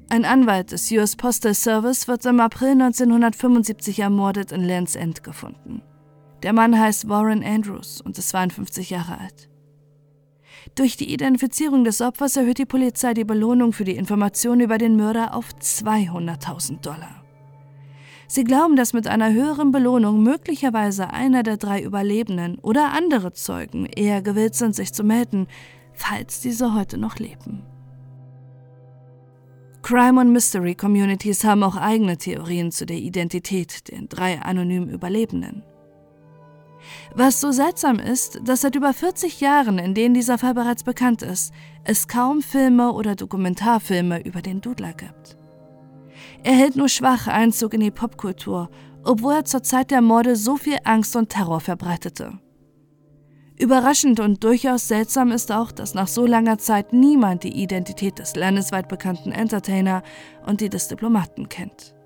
Ein 0.09 0.23
Anwalt 0.23 0.71
des 0.71 0.89
US 0.91 1.17
Postal 1.17 1.53
Service 1.53 2.07
wird 2.07 2.25
im 2.25 2.39
April 2.39 2.71
1975 2.71 3.99
ermordet 3.99 4.53
in 4.53 4.63
Lands 4.63 4.95
End 4.95 5.21
gefunden. 5.21 5.81
Der 6.43 6.53
Mann 6.53 6.79
heißt 6.79 7.09
Warren 7.09 7.43
Andrews 7.43 8.01
und 8.01 8.17
ist 8.17 8.29
52 8.29 8.89
Jahre 8.91 9.19
alt. 9.19 9.49
Durch 10.75 10.97
die 10.97 11.11
Identifizierung 11.11 11.83
des 11.83 12.01
Opfers 12.01 12.35
erhöht 12.35 12.59
die 12.59 12.65
Polizei 12.65 13.13
die 13.13 13.23
Belohnung 13.23 13.73
für 13.73 13.83
die 13.83 13.95
Information 13.95 14.59
über 14.59 14.77
den 14.77 14.95
Mörder 14.95 15.33
auf 15.33 15.49
200.000 15.59 16.81
Dollar. 16.81 17.23
Sie 18.27 18.43
glauben, 18.43 18.75
dass 18.75 18.93
mit 18.93 19.07
einer 19.07 19.31
höheren 19.31 19.71
Belohnung 19.71 20.21
möglicherweise 20.21 21.11
einer 21.11 21.43
der 21.43 21.57
drei 21.57 21.81
Überlebenden 21.81 22.59
oder 22.59 22.91
andere 22.91 23.31
Zeugen 23.31 23.85
eher 23.85 24.21
gewillt 24.21 24.53
sind, 24.53 24.75
sich 24.75 24.93
zu 24.93 25.03
melden, 25.03 25.47
falls 25.93 26.41
diese 26.41 26.73
heute 26.73 26.97
noch 26.97 27.17
leben. 27.17 27.63
Crime- 29.81 30.19
und 30.19 30.33
Mystery-Communities 30.33 31.45
haben 31.45 31.63
auch 31.63 31.77
eigene 31.77 32.17
Theorien 32.17 32.71
zu 32.71 32.85
der 32.85 32.97
Identität 32.97 33.89
der 33.89 34.01
drei 34.01 34.41
anonymen 34.41 34.89
Überlebenden. 34.89 35.63
Was 37.15 37.41
so 37.41 37.51
seltsam 37.51 37.99
ist, 37.99 38.39
dass 38.43 38.61
seit 38.61 38.75
über 38.75 38.93
40 38.93 39.41
Jahren, 39.41 39.79
in 39.79 39.93
denen 39.93 40.13
dieser 40.13 40.37
Fall 40.37 40.53
bereits 40.53 40.83
bekannt 40.83 41.21
ist, 41.21 41.53
es 41.83 42.07
kaum 42.07 42.41
Filme 42.41 42.91
oder 42.91 43.15
Dokumentarfilme 43.15 44.23
über 44.23 44.41
den 44.41 44.61
Dudler 44.61 44.93
gibt. 44.93 45.37
Er 46.43 46.53
hält 46.53 46.75
nur 46.75 46.89
schwach 46.89 47.27
Einzug 47.27 47.73
in 47.73 47.81
die 47.81 47.91
Popkultur, 47.91 48.69
obwohl 49.03 49.35
er 49.35 49.45
zur 49.45 49.63
Zeit 49.63 49.91
der 49.91 50.01
Morde 50.01 50.35
so 50.35 50.57
viel 50.57 50.77
Angst 50.83 51.15
und 51.15 51.29
Terror 51.29 51.59
verbreitete. 51.59 52.39
Überraschend 53.59 54.19
und 54.19 54.43
durchaus 54.43 54.87
seltsam 54.87 55.31
ist 55.31 55.51
auch, 55.51 55.71
dass 55.71 55.95
nach 55.95 56.07
so 56.07 56.27
langer 56.27 56.59
Zeit 56.59 56.93
niemand 56.93 57.43
die 57.43 57.59
Identität 57.59 58.19
des 58.19 58.35
landesweit 58.35 58.87
bekannten 58.87 59.31
Entertainer 59.31 60.03
und 60.45 60.61
die 60.61 60.69
des 60.69 60.87
Diplomaten 60.87 61.49
kennt. 61.49 61.96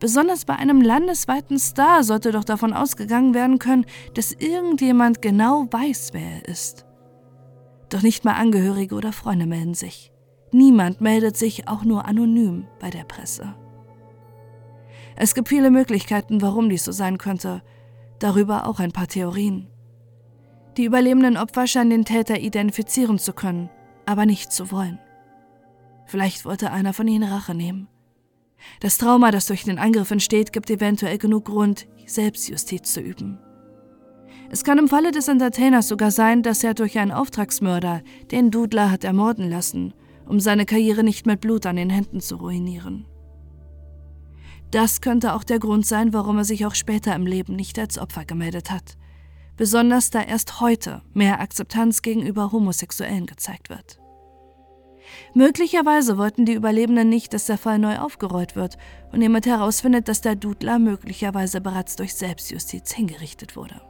Besonders 0.00 0.46
bei 0.46 0.56
einem 0.56 0.80
landesweiten 0.80 1.58
Star 1.58 2.02
sollte 2.02 2.32
doch 2.32 2.44
davon 2.44 2.72
ausgegangen 2.72 3.34
werden 3.34 3.58
können, 3.58 3.84
dass 4.14 4.32
irgendjemand 4.32 5.20
genau 5.20 5.66
weiß, 5.70 6.10
wer 6.12 6.22
er 6.22 6.48
ist. 6.48 6.86
Doch 7.90 8.02
nicht 8.02 8.24
mal 8.24 8.32
Angehörige 8.32 8.94
oder 8.94 9.12
Freunde 9.12 9.46
melden 9.46 9.74
sich. 9.74 10.10
Niemand 10.52 11.02
meldet 11.02 11.36
sich 11.36 11.68
auch 11.68 11.84
nur 11.84 12.06
anonym 12.06 12.66
bei 12.80 12.88
der 12.88 13.04
Presse. 13.04 13.54
Es 15.16 15.34
gibt 15.34 15.48
viele 15.48 15.70
Möglichkeiten, 15.70 16.40
warum 16.40 16.70
dies 16.70 16.84
so 16.84 16.92
sein 16.92 17.18
könnte, 17.18 17.62
darüber 18.20 18.66
auch 18.66 18.80
ein 18.80 18.92
paar 18.92 19.06
Theorien. 19.06 19.68
Die 20.78 20.84
überlebenden 20.84 21.36
Opfer 21.36 21.66
scheinen 21.66 21.90
den 21.90 22.04
Täter 22.06 22.38
identifizieren 22.40 23.18
zu 23.18 23.34
können, 23.34 23.68
aber 24.06 24.24
nicht 24.24 24.50
zu 24.50 24.70
wollen. 24.70 24.98
Vielleicht 26.06 26.46
wollte 26.46 26.70
einer 26.70 26.94
von 26.94 27.06
ihnen 27.06 27.30
Rache 27.30 27.54
nehmen. 27.54 27.88
Das 28.80 28.98
Trauma, 28.98 29.30
das 29.30 29.46
durch 29.46 29.64
den 29.64 29.78
Angriff 29.78 30.10
entsteht, 30.10 30.52
gibt 30.52 30.70
eventuell 30.70 31.18
genug 31.18 31.46
Grund, 31.46 31.86
Selbstjustiz 32.06 32.92
zu 32.92 33.00
üben. 33.00 33.38
Es 34.50 34.64
kann 34.64 34.78
im 34.78 34.88
Falle 34.88 35.12
des 35.12 35.28
Entertainers 35.28 35.88
sogar 35.88 36.10
sein, 36.10 36.42
dass 36.42 36.64
er 36.64 36.74
durch 36.74 36.98
einen 36.98 37.12
Auftragsmörder 37.12 38.02
den 38.32 38.50
Dudler 38.50 38.90
hat 38.90 39.04
ermorden 39.04 39.48
lassen, 39.48 39.94
um 40.26 40.40
seine 40.40 40.66
Karriere 40.66 41.04
nicht 41.04 41.24
mit 41.24 41.40
Blut 41.40 41.66
an 41.66 41.76
den 41.76 41.90
Händen 41.90 42.20
zu 42.20 42.36
ruinieren. 42.36 43.06
Das 44.72 45.00
könnte 45.00 45.34
auch 45.34 45.44
der 45.44 45.58
Grund 45.58 45.86
sein, 45.86 46.12
warum 46.12 46.38
er 46.38 46.44
sich 46.44 46.66
auch 46.66 46.74
später 46.74 47.14
im 47.14 47.26
Leben 47.26 47.54
nicht 47.54 47.78
als 47.78 47.98
Opfer 47.98 48.24
gemeldet 48.24 48.70
hat, 48.70 48.96
besonders 49.56 50.10
da 50.10 50.20
erst 50.20 50.60
heute 50.60 51.02
mehr 51.12 51.40
Akzeptanz 51.40 52.02
gegenüber 52.02 52.50
Homosexuellen 52.50 53.26
gezeigt 53.26 53.68
wird. 53.68 53.99
Möglicherweise 55.34 56.18
wollten 56.18 56.44
die 56.44 56.54
Überlebenden 56.54 57.08
nicht, 57.08 57.32
dass 57.32 57.46
der 57.46 57.58
Fall 57.58 57.78
neu 57.78 57.98
aufgerollt 57.98 58.56
wird 58.56 58.76
und 59.12 59.22
jemand 59.22 59.46
herausfindet, 59.46 60.08
dass 60.08 60.20
der 60.20 60.36
Dudler 60.36 60.78
möglicherweise 60.78 61.60
bereits 61.60 61.96
durch 61.96 62.14
Selbstjustiz 62.14 62.92
hingerichtet 62.92 63.56
wurde. 63.56 63.80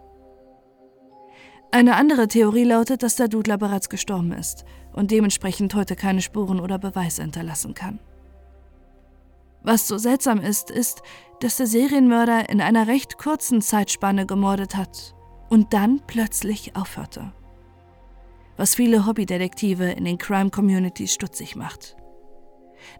Eine 1.72 1.96
andere 1.96 2.26
Theorie 2.26 2.64
lautet, 2.64 3.02
dass 3.02 3.16
der 3.16 3.28
Dudler 3.28 3.56
bereits 3.56 3.88
gestorben 3.88 4.32
ist 4.32 4.64
und 4.92 5.10
dementsprechend 5.10 5.74
heute 5.74 5.94
keine 5.94 6.20
Spuren 6.20 6.60
oder 6.60 6.78
Beweise 6.78 7.22
hinterlassen 7.22 7.74
kann. 7.74 8.00
Was 9.62 9.86
so 9.86 9.98
seltsam 9.98 10.40
ist, 10.40 10.70
ist, 10.70 11.02
dass 11.40 11.58
der 11.58 11.66
Serienmörder 11.66 12.48
in 12.48 12.60
einer 12.60 12.86
recht 12.86 13.18
kurzen 13.18 13.62
Zeitspanne 13.62 14.26
gemordet 14.26 14.76
hat 14.76 15.14
und 15.48 15.72
dann 15.72 16.00
plötzlich 16.06 16.76
aufhörte 16.76 17.32
was 18.60 18.74
viele 18.74 19.06
Hobbydetektive 19.06 19.86
in 19.86 20.04
den 20.04 20.18
Crime-Communities 20.18 21.14
stutzig 21.14 21.56
macht. 21.56 21.96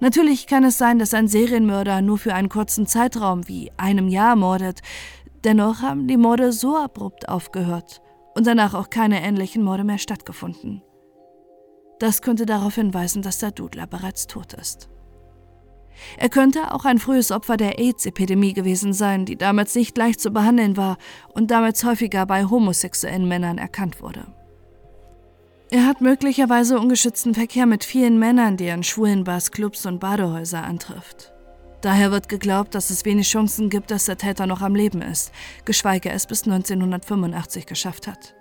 Natürlich 0.01 0.47
kann 0.47 0.65
es 0.65 0.79
sein, 0.79 0.99
dass 0.99 1.13
ein 1.13 1.29
Serienmörder 1.29 2.01
nur 2.01 2.17
für 2.17 2.33
einen 2.33 2.49
kurzen 2.49 2.87
Zeitraum 2.87 3.47
wie 3.47 3.71
einem 3.77 4.09
Jahr 4.09 4.37
mordet, 4.37 4.81
dennoch 5.45 5.83
haben 5.83 6.09
die 6.09 6.17
Morde 6.17 6.53
so 6.53 6.79
abrupt 6.79 7.29
aufgehört 7.29 8.01
und 8.35 8.47
danach 8.47 8.73
auch 8.73 8.89
keine 8.89 9.23
ähnlichen 9.23 9.63
Morde 9.63 9.85
mehr 9.85 9.99
stattgefunden. 9.99 10.83
Das 11.99 12.23
könnte 12.23 12.47
darauf 12.47 12.77
hinweisen, 12.77 13.21
dass 13.21 13.37
der 13.37 13.51
Dudler 13.51 13.87
bereits 13.87 14.27
tot 14.27 14.55
ist. 14.55 14.89
Er 16.17 16.31
könnte 16.31 16.73
auch 16.73 16.87
ein 16.87 16.99
frühes 16.99 17.31
Opfer 17.31 17.59
der 17.59 17.79
AIDS-Epidemie 17.79 18.55
gewesen 18.55 18.95
sein, 18.95 19.27
die 19.27 19.37
damals 19.37 19.75
nicht 19.75 19.99
leicht 19.99 20.21
zu 20.21 20.31
behandeln 20.31 20.79
war 20.79 20.97
und 21.35 21.51
damals 21.51 21.85
häufiger 21.85 22.25
bei 22.25 22.47
homosexuellen 22.47 23.29
Männern 23.29 23.59
erkannt 23.59 24.01
wurde. 24.01 24.40
Er 25.73 25.87
hat 25.87 26.01
möglicherweise 26.01 26.81
ungeschützten 26.81 27.35
Verkehr 27.35 27.65
mit 27.65 27.85
vielen 27.85 28.19
Männern, 28.19 28.57
die 28.57 28.65
er 28.65 28.75
in 28.75 28.83
schwulen 28.83 29.23
Bars, 29.23 29.53
Clubs 29.53 29.87
und 29.87 30.01
Badehäuser 30.01 30.65
antrifft. 30.65 31.33
Daher 31.81 32.11
wird 32.11 32.29
geglaubt, 32.29 32.75
dass 32.75 32.91
es 32.91 33.05
wenig 33.05 33.29
Chancen 33.29 33.71
gibt, 33.71 33.93
dass 33.93 34.07
der 34.07 34.19
Täter 34.19 34.47
noch 34.47 34.63
am 34.63 34.75
Leben 34.75 35.01
ist, 35.01 35.33
geschweige 35.65 36.11
es 36.11 36.27
bis 36.27 36.43
1985 36.43 37.67
geschafft 37.67 38.09
hat. 38.09 38.35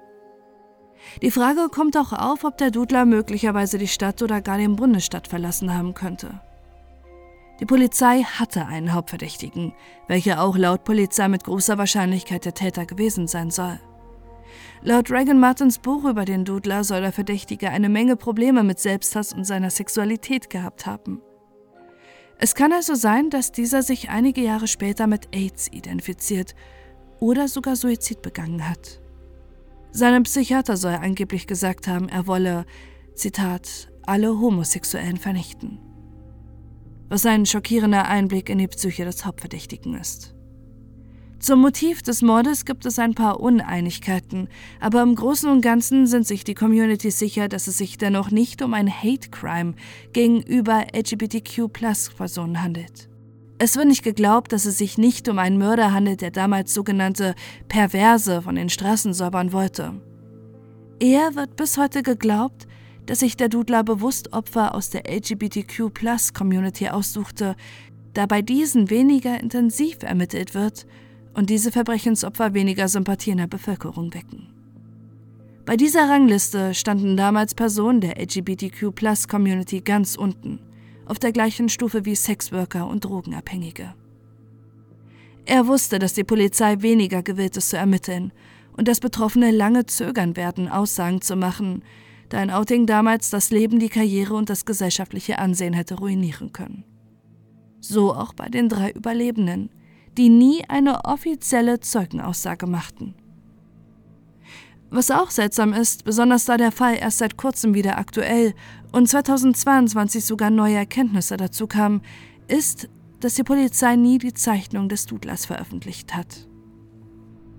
Die 1.22 1.32
Frage 1.32 1.70
kommt 1.70 1.96
auch 1.98 2.14
auf, 2.14 2.44
ob 2.44 2.58
der 2.58 2.72
Dudler 2.72 3.06
möglicherweise 3.06 3.78
die 3.78 3.88
Stadt 3.88 4.22
oder 4.24 4.42
gar 4.42 4.58
den 4.58 4.76
Bundesstaat 4.76 5.28
verlassen 5.28 5.74
haben 5.74 5.94
könnte. 5.94 6.42
Die 7.60 7.66
Polizei 7.66 8.24
hatte 8.24 8.66
einen 8.66 8.94
Hauptverdächtigen, 8.94 9.74
welcher 10.08 10.42
auch 10.42 10.58
laut 10.58 10.84
Polizei 10.84 11.28
mit 11.28 11.44
großer 11.44 11.78
Wahrscheinlichkeit 11.78 12.46
der 12.46 12.54
Täter 12.56 12.86
gewesen 12.86 13.28
sein 13.28 13.52
soll. 13.52 13.80
Laut 14.82 15.12
Reagan 15.12 15.40
Martins 15.40 15.78
Buch 15.78 16.06
über 16.06 16.24
den 16.24 16.46
Dudler 16.46 16.86
soll 16.86 17.02
der 17.02 17.12
Verdächtige 17.12 17.70
eine 17.70 17.90
Menge 17.90 18.16
Probleme 18.16 18.64
mit 18.64 18.80
Selbsthass 18.80 19.34
und 19.34 19.44
seiner 19.44 19.70
Sexualität 19.70 20.50
gehabt 20.50 20.86
haben. 20.86 21.22
Es 22.38 22.56
kann 22.56 22.72
also 22.72 22.96
sein, 22.96 23.30
dass 23.30 23.52
dieser 23.52 23.84
sich 23.84 24.10
einige 24.10 24.40
Jahre 24.42 24.68
später 24.68 25.06
mit 25.06 25.36
AIDS 25.36 25.68
identifiziert 25.74 26.56
oder 27.20 27.50
sogar 27.50 27.76
Suizid 27.76 28.22
begangen 28.22 28.70
hat. 28.70 29.02
Seinem 29.92 30.24
Psychiater 30.24 30.78
soll 30.78 30.94
er 30.94 31.02
angeblich 31.02 31.46
gesagt 31.46 31.90
haben, 31.90 32.08
er 32.08 32.26
wolle, 32.28 32.66
Zitat, 33.16 33.92
alle 34.04 34.40
Homosexuellen 34.40 35.18
vernichten. 35.18 35.80
Was 37.10 37.26
ein 37.26 37.46
schockierender 37.46 38.08
Einblick 38.08 38.50
in 38.50 38.60
die 38.60 38.68
Psyche 38.68 39.04
des 39.04 39.26
Hauptverdächtigen 39.26 39.96
ist. 39.96 40.36
Zum 41.40 41.62
Motiv 41.62 42.02
des 42.02 42.22
Mordes 42.22 42.66
gibt 42.66 42.86
es 42.86 43.00
ein 43.00 43.16
paar 43.16 43.40
Uneinigkeiten, 43.40 44.50
aber 44.82 45.02
im 45.02 45.16
Großen 45.16 45.50
und 45.50 45.62
Ganzen 45.62 46.06
sind 46.06 46.28
sich 46.28 46.44
die 46.44 46.54
Communities 46.54 47.18
sicher, 47.18 47.48
dass 47.48 47.68
es 47.68 47.78
sich 47.78 47.98
dennoch 47.98 48.30
nicht 48.30 48.62
um 48.62 48.74
ein 48.74 48.92
Hate 48.92 49.30
Crime 49.30 49.74
gegenüber 50.12 50.88
LGBTQ-Personen 50.94 52.62
handelt. 52.62 53.08
Es 53.58 53.78
wird 53.78 53.88
nicht 53.88 54.04
geglaubt, 54.04 54.52
dass 54.52 54.66
es 54.66 54.78
sich 54.78 54.98
nicht 54.98 55.30
um 55.30 55.40
einen 55.40 55.58
Mörder 55.58 55.94
handelt, 55.94 56.20
der 56.20 56.32
damals 56.32 56.74
sogenannte 56.74 57.36
Perverse 57.70 58.42
von 58.42 58.56
den 58.56 58.68
Straßen 58.68 59.14
säubern 59.14 59.54
wollte. 59.54 59.94
Eher 61.00 61.36
wird 61.36 61.56
bis 61.56 61.78
heute 61.78 62.04
geglaubt, 62.04 62.68
dass 63.06 63.20
sich 63.20 63.38
der 63.38 63.48
Dudler 63.48 63.86
bewusst 63.86 64.34
Opfer 64.34 64.76
aus 64.76 64.90
der 64.90 65.10
LGBTQ-Community 65.10 66.90
aussuchte, 66.90 67.56
da 68.14 68.26
bei 68.26 68.42
diesen 68.42 68.90
weniger 68.90 69.40
intensiv 69.40 70.04
ermittelt 70.04 70.54
wird 70.54 70.86
und 71.40 71.50
diese 71.50 71.72
Verbrechensopfer 71.72 72.54
weniger 72.54 72.90
Sympathie 72.90 73.32
in 73.32 73.38
der 73.38 73.48
Bevölkerung 73.48 74.14
wecken. 74.14 74.50
Bei 75.66 75.78
dieser 75.78 76.10
Rangliste 76.10 76.74
standen 76.74 77.16
damals 77.16 77.56
Personen 77.56 78.02
der 78.02 78.20
LGBTQ-Community 78.22 79.80
ganz 79.80 80.18
unten, 80.18 80.60
auf 81.06 81.18
der 81.18 81.32
gleichen 81.32 81.70
Stufe 81.70 82.04
wie 82.04 82.16
Sexworker 82.16 82.86
und 82.90 83.06
Drogenabhängige. 83.06 83.94
Er 85.46 85.66
wusste, 85.66 85.98
dass 85.98 86.14
die 86.14 86.26
Polizei 86.26 86.82
weniger 86.82 87.24
gewillt 87.24 87.56
ist 87.56 87.70
zu 87.70 87.78
ermitteln 87.78 88.34
und 88.76 88.90
dass 88.90 89.00
Betroffene 89.00 89.52
lange 89.52 89.86
zögern 89.86 90.36
werden, 90.36 90.68
Aussagen 90.68 91.22
zu 91.22 91.38
machen, 91.38 91.84
da 92.28 92.40
ein 92.40 92.52
Outing 92.52 92.86
damals 92.86 93.30
das 93.30 93.50
Leben, 93.50 93.80
die 93.80 93.88
Karriere 93.88 94.34
und 94.34 94.50
das 94.50 94.66
gesellschaftliche 94.66 95.40
Ansehen 95.40 95.74
hätte 95.74 95.96
ruinieren 95.96 96.52
können. 96.52 96.84
So 97.80 98.14
auch 98.14 98.34
bei 98.34 98.50
den 98.50 98.68
drei 98.68 98.92
Überlebenden, 98.92 99.70
die 100.20 100.30
nie 100.30 100.66
eine 100.68 101.06
offizielle 101.06 101.80
Zeugenaussage 101.80 102.68
machten. 102.68 103.16
Was 104.90 105.12
auch 105.12 105.30
seltsam 105.30 105.72
ist, 105.72 106.04
besonders 106.04 106.44
da 106.44 106.58
der 106.58 106.74
Fall 106.74 106.98
erst 106.98 107.20
seit 107.20 107.38
kurzem 107.38 107.74
wieder 107.74 107.98
aktuell 107.98 108.54
und 108.92 109.08
2022 109.08 110.26
sogar 110.26 110.50
neue 110.50 110.76
Erkenntnisse 110.76 111.38
dazu 111.38 111.68
kamen, 111.68 112.02
ist, 112.50 112.90
dass 113.22 113.36
die 113.36 113.44
Polizei 113.44 113.96
nie 113.96 114.18
die 114.18 114.34
Zeichnung 114.34 114.90
des 114.90 115.06
Dudlers 115.06 115.46
veröffentlicht 115.46 116.14
hat. 116.14 116.50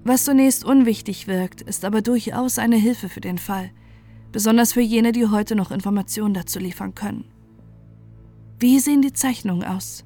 Was 0.04 0.26
zunächst 0.26 0.62
unwichtig 0.62 1.28
wirkt, 1.28 1.62
ist 1.62 1.86
aber 1.86 2.02
durchaus 2.02 2.58
eine 2.58 2.76
Hilfe 2.76 3.08
für 3.08 3.22
den 3.22 3.38
Fall, 3.38 3.70
besonders 4.32 4.74
für 4.74 4.82
jene, 4.82 5.12
die 5.12 5.26
heute 5.26 5.56
noch 5.56 5.70
Informationen 5.70 6.34
dazu 6.34 6.58
liefern 6.58 6.94
können. 6.94 7.24
Wie 8.58 8.78
sehen 8.80 9.00
die 9.00 9.14
Zeichnungen 9.14 9.64
aus? 9.64 10.04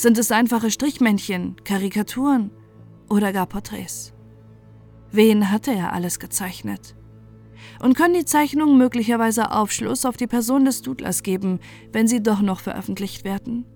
Sind 0.00 0.16
es 0.16 0.32
einfache 0.32 0.70
Strichmännchen, 0.70 1.56
Karikaturen 1.62 2.50
oder 3.10 3.34
gar 3.34 3.44
Porträts? 3.44 4.14
Wen 5.12 5.50
hatte 5.50 5.72
er 5.72 5.92
alles 5.92 6.18
gezeichnet? 6.18 6.96
Und 7.80 7.98
können 7.98 8.14
die 8.14 8.24
Zeichnungen 8.24 8.78
möglicherweise 8.78 9.50
Aufschluss 9.50 10.06
auf 10.06 10.16
die 10.16 10.26
Person 10.26 10.64
des 10.64 10.80
Dudlers 10.80 11.22
geben, 11.22 11.60
wenn 11.92 12.08
sie 12.08 12.22
doch 12.22 12.40
noch 12.40 12.60
veröffentlicht 12.60 13.24
werden? 13.24 13.66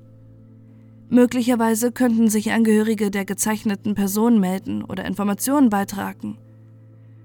Möglicherweise 1.10 1.92
könnten 1.92 2.30
sich 2.30 2.52
Angehörige 2.52 3.10
der 3.10 3.26
gezeichneten 3.26 3.94
Person 3.94 4.40
melden 4.40 4.82
oder 4.82 5.04
Informationen 5.04 5.68
beitragen. 5.68 6.38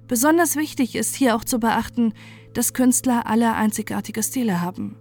Besonders 0.10 0.58
wichtig 0.58 0.98
ist 0.98 1.16
hier 1.16 1.38
auch 1.38 1.46
zu 1.46 1.62
beachten, 1.62 2.12
dass 2.54 2.74
Künstler 2.74 3.28
alle 3.28 3.54
einzigartige 3.54 4.24
Stile 4.24 4.60
haben. 4.60 4.98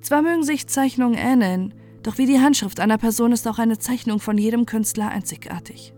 Zwar 0.00 0.22
mögen 0.22 0.44
sich 0.44 0.68
Zeichnungen 0.68 1.18
ähneln, 1.18 1.74
doch 2.04 2.18
wie 2.18 2.26
die 2.26 2.38
Handschrift 2.38 2.80
einer 2.80 2.98
Person 2.98 3.32
ist 3.32 3.48
auch 3.48 3.58
eine 3.58 3.78
Zeichnung 3.78 4.20
von 4.20 4.36
jedem 4.38 4.66
Künstler 4.66 5.08
einzigartig. 5.08 5.94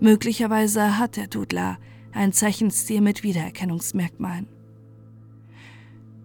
Möglicherweise 0.00 0.98
hat 0.98 1.16
der 1.16 1.28
Dudler 1.28 1.78
einen 2.12 2.32
Zeichenstil 2.32 3.00
mit 3.00 3.22
Wiedererkennungsmerkmalen. 3.22 4.48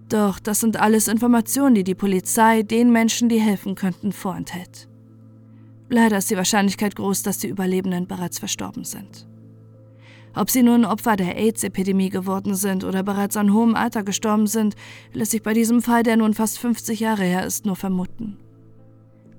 Doch 0.10 0.40
das 0.40 0.60
sind 0.60 0.78
alles 0.78 1.08
Informationen, 1.08 1.76
die 1.76 1.84
die 1.84 1.96
Polizei 1.96 2.64
den 2.64 2.92
Menschen, 2.92 3.30
die 3.30 3.40
helfen 3.40 3.76
könnten, 3.76 4.12
vorenthält. 4.12 4.90
Leider 5.88 6.18
ist 6.18 6.32
die 6.32 6.38
Wahrscheinlichkeit 6.38 6.96
groß, 6.96 7.22
dass 7.22 7.38
die 7.38 7.48
Überlebenden 7.50 8.08
bereits 8.08 8.40
verstorben 8.40 8.84
sind. 8.84 9.28
Ob 10.34 10.50
sie 10.50 10.64
nun 10.64 10.86
Opfer 10.86 11.18
der 11.18 11.38
AIDS-Epidemie 11.38 12.10
geworden 12.10 12.56
sind 12.56 12.84
oder 12.84 13.04
bereits 13.04 13.38
an 13.38 13.54
hohem 13.54 13.76
Alter 13.76 14.04
gestorben 14.04 14.48
sind, 14.48 14.76
lässt 15.14 15.32
sich 15.32 15.44
bei 15.44 15.54
diesem 15.54 15.82
Fall, 15.82 16.04
der 16.04 16.18
nun 16.18 16.34
fast 16.34 16.58
50 16.60 17.00
Jahre 17.00 17.24
her 17.24 17.46
ist, 17.46 17.66
nur 17.66 17.76
vermuten. 17.76 18.38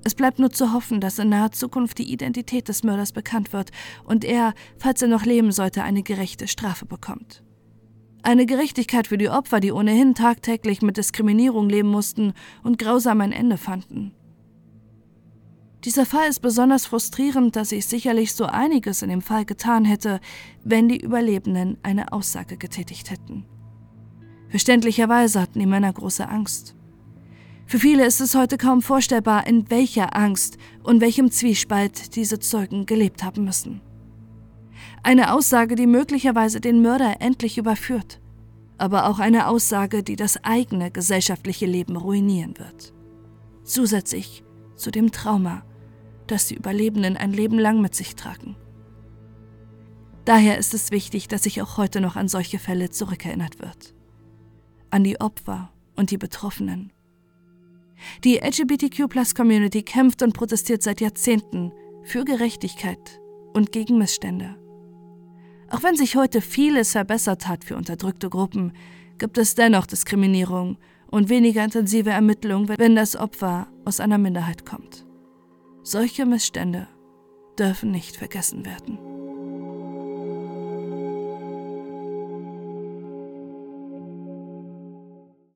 Es 0.04 0.14
bleibt 0.14 0.38
nur 0.38 0.50
zu 0.50 0.72
hoffen, 0.72 1.00
dass 1.00 1.18
in 1.18 1.28
naher 1.28 1.52
Zukunft 1.52 1.98
die 1.98 2.12
Identität 2.12 2.68
des 2.68 2.82
Mörders 2.82 3.12
bekannt 3.12 3.52
wird 3.52 3.70
und 4.04 4.24
er, 4.24 4.54
falls 4.78 5.02
er 5.02 5.08
noch 5.08 5.24
leben 5.24 5.52
sollte, 5.52 5.82
eine 5.82 6.02
gerechte 6.02 6.48
Strafe 6.48 6.86
bekommt. 6.86 7.42
Eine 8.24 8.46
Gerechtigkeit 8.46 9.08
für 9.08 9.18
die 9.18 9.28
Opfer, 9.28 9.60
die 9.60 9.72
ohnehin 9.72 10.14
tagtäglich 10.14 10.82
mit 10.82 10.96
Diskriminierung 10.96 11.68
leben 11.68 11.88
mussten 11.88 12.34
und 12.62 12.78
grausam 12.78 13.20
ein 13.20 13.32
Ende 13.32 13.58
fanden. 13.58 14.12
Dieser 15.84 16.06
Fall 16.06 16.28
ist 16.28 16.40
besonders 16.40 16.86
frustrierend, 16.86 17.56
da 17.56 17.64
sich 17.64 17.86
sicherlich 17.86 18.34
so 18.34 18.44
einiges 18.44 19.02
in 19.02 19.08
dem 19.08 19.22
Fall 19.22 19.44
getan 19.44 19.84
hätte, 19.84 20.20
wenn 20.62 20.88
die 20.88 21.00
Überlebenden 21.00 21.78
eine 21.82 22.12
Aussage 22.12 22.56
getätigt 22.56 23.10
hätten. 23.10 23.44
Verständlicherweise 24.48 25.40
hatten 25.40 25.58
die 25.58 25.66
Männer 25.66 25.92
große 25.92 26.28
Angst. 26.28 26.76
Für 27.66 27.79
viele 27.79 28.05
ist 28.05 28.20
es 28.20 28.35
heute 28.35 28.59
kaum 28.59 28.83
vorstellbar, 28.83 29.46
in 29.46 29.70
welcher 29.70 30.16
Angst 30.16 30.59
und 30.83 31.01
welchem 31.01 31.31
Zwiespalt 31.31 32.16
diese 32.16 32.38
Zeugen 32.38 32.87
gelebt 32.87 33.22
haben 33.22 33.44
müssen. 33.44 33.81
Eine 35.03 35.33
Aussage, 35.33 35.75
die 35.75 35.87
möglicherweise 35.87 36.61
den 36.61 36.83
Mörder 36.83 37.20
endlich 37.20 37.59
überführt, 37.59 38.20
aber 38.79 39.09
auch 39.09 39.18
eine 39.18 39.48
Aussage, 39.48 40.03
die 40.03 40.16
das 40.16 40.42
eigene 40.44 40.90
gesellschaftliche 40.90 41.66
Leben 41.66 41.96
ruinieren 41.96 42.59
wird. 42.59 42.92
Zusätzlich 43.64 44.44
zu 44.77 44.90
dem 44.90 45.12
Trauma, 45.12 45.64
das 46.27 46.46
die 46.46 46.57
Überlebenden 46.57 47.16
ein 47.16 47.33
Leben 47.33 47.59
lang 47.59 47.81
mit 47.81 47.94
sich 47.94 48.16
tragen. 48.16 48.57
Daher 50.25 50.59
ist 50.59 50.72
es 50.72 50.92
wichtig, 50.92 51.27
dass 51.27 51.44
sich 51.44 51.62
auch 51.62 51.79
heute 51.79 52.01
noch 52.01 52.16
an 52.16 52.29
solche 52.29 52.59
Fälle 52.59 52.90
zurückerinnert 52.90 53.61
wird. 53.61 53.94
An 54.90 55.03
die 55.03 55.20
Opfer 55.20 55.72
und 55.96 56.11
die 56.11 56.18
Betroffenen 56.18 56.92
die 58.24 58.38
LGBTQ-Plus-Community 58.38 59.82
kämpft 59.82 60.22
und 60.22 60.34
protestiert 60.34 60.82
seit 60.82 61.00
Jahrzehnten 61.00 61.72
für 62.02 62.24
Gerechtigkeit 62.24 63.20
und 63.52 63.72
gegen 63.72 63.98
Missstände. 63.98 64.56
Auch 65.70 65.82
wenn 65.82 65.96
sich 65.96 66.16
heute 66.16 66.40
vieles 66.40 66.92
verbessert 66.92 67.48
hat 67.48 67.64
für 67.64 67.76
unterdrückte 67.76 68.28
Gruppen, 68.28 68.72
gibt 69.18 69.38
es 69.38 69.54
dennoch 69.54 69.86
Diskriminierung 69.86 70.78
und 71.10 71.28
weniger 71.28 71.64
intensive 71.64 72.10
Ermittlungen, 72.10 72.68
wenn 72.76 72.96
das 72.96 73.16
Opfer 73.16 73.68
aus 73.84 74.00
einer 74.00 74.18
Minderheit 74.18 74.66
kommt. 74.66 75.06
Solche 75.82 76.26
Missstände 76.26 76.88
dürfen 77.58 77.90
nicht 77.90 78.16
vergessen 78.16 78.64
werden. 78.64 79.12